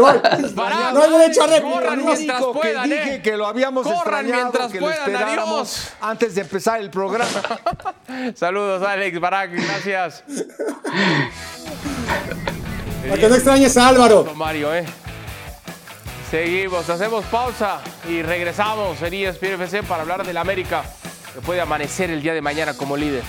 [0.56, 2.06] Pará, No hay derecho a corran no.
[2.08, 3.22] mientras Único que puedan, dije ¿eh?
[3.22, 5.90] que lo habíamos Corran mientras que puedan, adiós.
[6.02, 7.30] antes de empezar el programa.
[8.36, 10.24] Saludos, Alex Barak, gracias.
[13.08, 14.26] Para que no extrañes a Álvaro.
[14.36, 14.86] Mario, ¿eh?
[16.30, 20.84] Seguimos, hacemos pausa y regresamos en ESPN FC para hablar del América,
[21.34, 23.24] que puede amanecer el día de mañana como líder.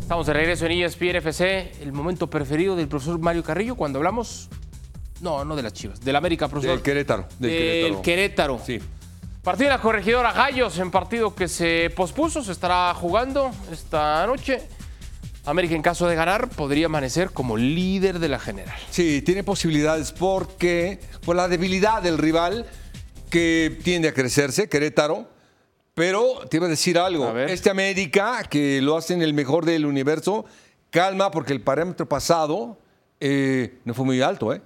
[0.00, 4.48] Estamos de regreso en ESPN FC, el momento preferido del profesor Mario Carrillo cuando hablamos,
[5.20, 6.74] no, no de las Chivas, del América, profesor.
[6.74, 7.28] Del Querétaro.
[7.38, 8.02] Del Del Querétaro.
[8.02, 8.60] Querétaro.
[8.66, 8.80] Sí.
[9.44, 14.66] Partido de la corregidora Gallos en partido que se pospuso, se estará jugando esta noche.
[15.46, 18.78] América en caso de ganar podría amanecer como líder de la general.
[18.90, 22.66] Sí, tiene posibilidades porque por la debilidad del rival
[23.30, 25.28] que tiende a crecerse, Querétaro.
[25.94, 27.28] Pero te iba a decir algo.
[27.28, 27.44] A.
[27.44, 30.44] Este América, que lo hacen el mejor del universo,
[30.90, 32.78] calma porque el parámetro pasado
[33.20, 34.60] eh, no fue muy alto, ¿eh?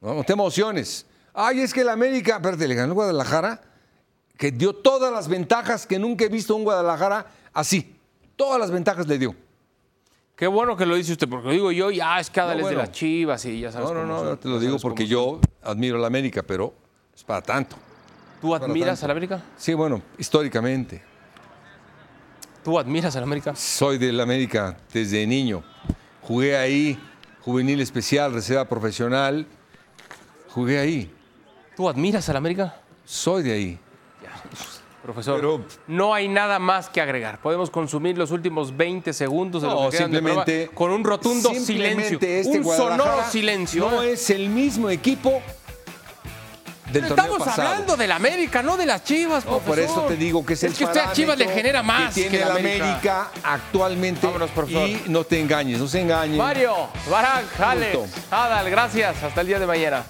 [0.00, 1.04] No, te emociones.
[1.34, 3.60] Ay, es que el América, espérate, le ganó Guadalajara,
[4.36, 7.96] que dio todas las ventajas que nunca he visto un Guadalajara así.
[8.36, 9.34] Todas las ventajas le dio.
[10.40, 12.64] Qué bueno que lo dice usted, porque lo digo yo, ya es que Adal No,
[12.64, 14.58] es de las chivas y ya sabes No, no, cómo no, son, yo te lo
[14.58, 16.72] digo porque yo admiro a la América, pero
[17.14, 17.76] es para tanto.
[18.40, 19.04] ¿Tú admiras tanto.
[19.04, 19.42] a la América?
[19.58, 21.02] Sí, bueno, históricamente.
[22.64, 23.54] ¿Tú admiras a la América?
[23.54, 25.62] Soy del América desde niño.
[26.22, 26.98] Jugué ahí,
[27.42, 29.46] juvenil especial, reserva profesional.
[30.48, 31.14] Jugué ahí.
[31.76, 32.80] ¿Tú admiras a la América?
[33.04, 33.78] Soy de ahí.
[35.02, 37.40] Profesor, Pero- no hay nada más que agregar.
[37.40, 40.52] Podemos consumir los últimos 20 segundos de lo No, que quedan de simplemente.
[40.66, 42.18] programa con un rotundo silencio.
[42.20, 43.90] este un sonoro silencio.
[43.90, 45.40] No es el mismo equipo
[46.92, 47.68] del Estamos pasado.
[47.68, 49.90] hablando de la América, no de las Chivas, No, por profesor.
[49.98, 52.22] eso te digo que es, el Es que usted a Chivas le genera más que
[52.22, 52.84] tiene que la la América.
[52.90, 54.26] América, actualmente.
[54.26, 54.88] Vámonos, por favor.
[54.88, 56.36] Y no te engañes, no se engañen.
[56.36, 56.74] Mario,
[57.08, 57.98] Barak, Alex.
[58.30, 59.22] Adal, gracias.
[59.22, 60.04] Hasta el día de mañana.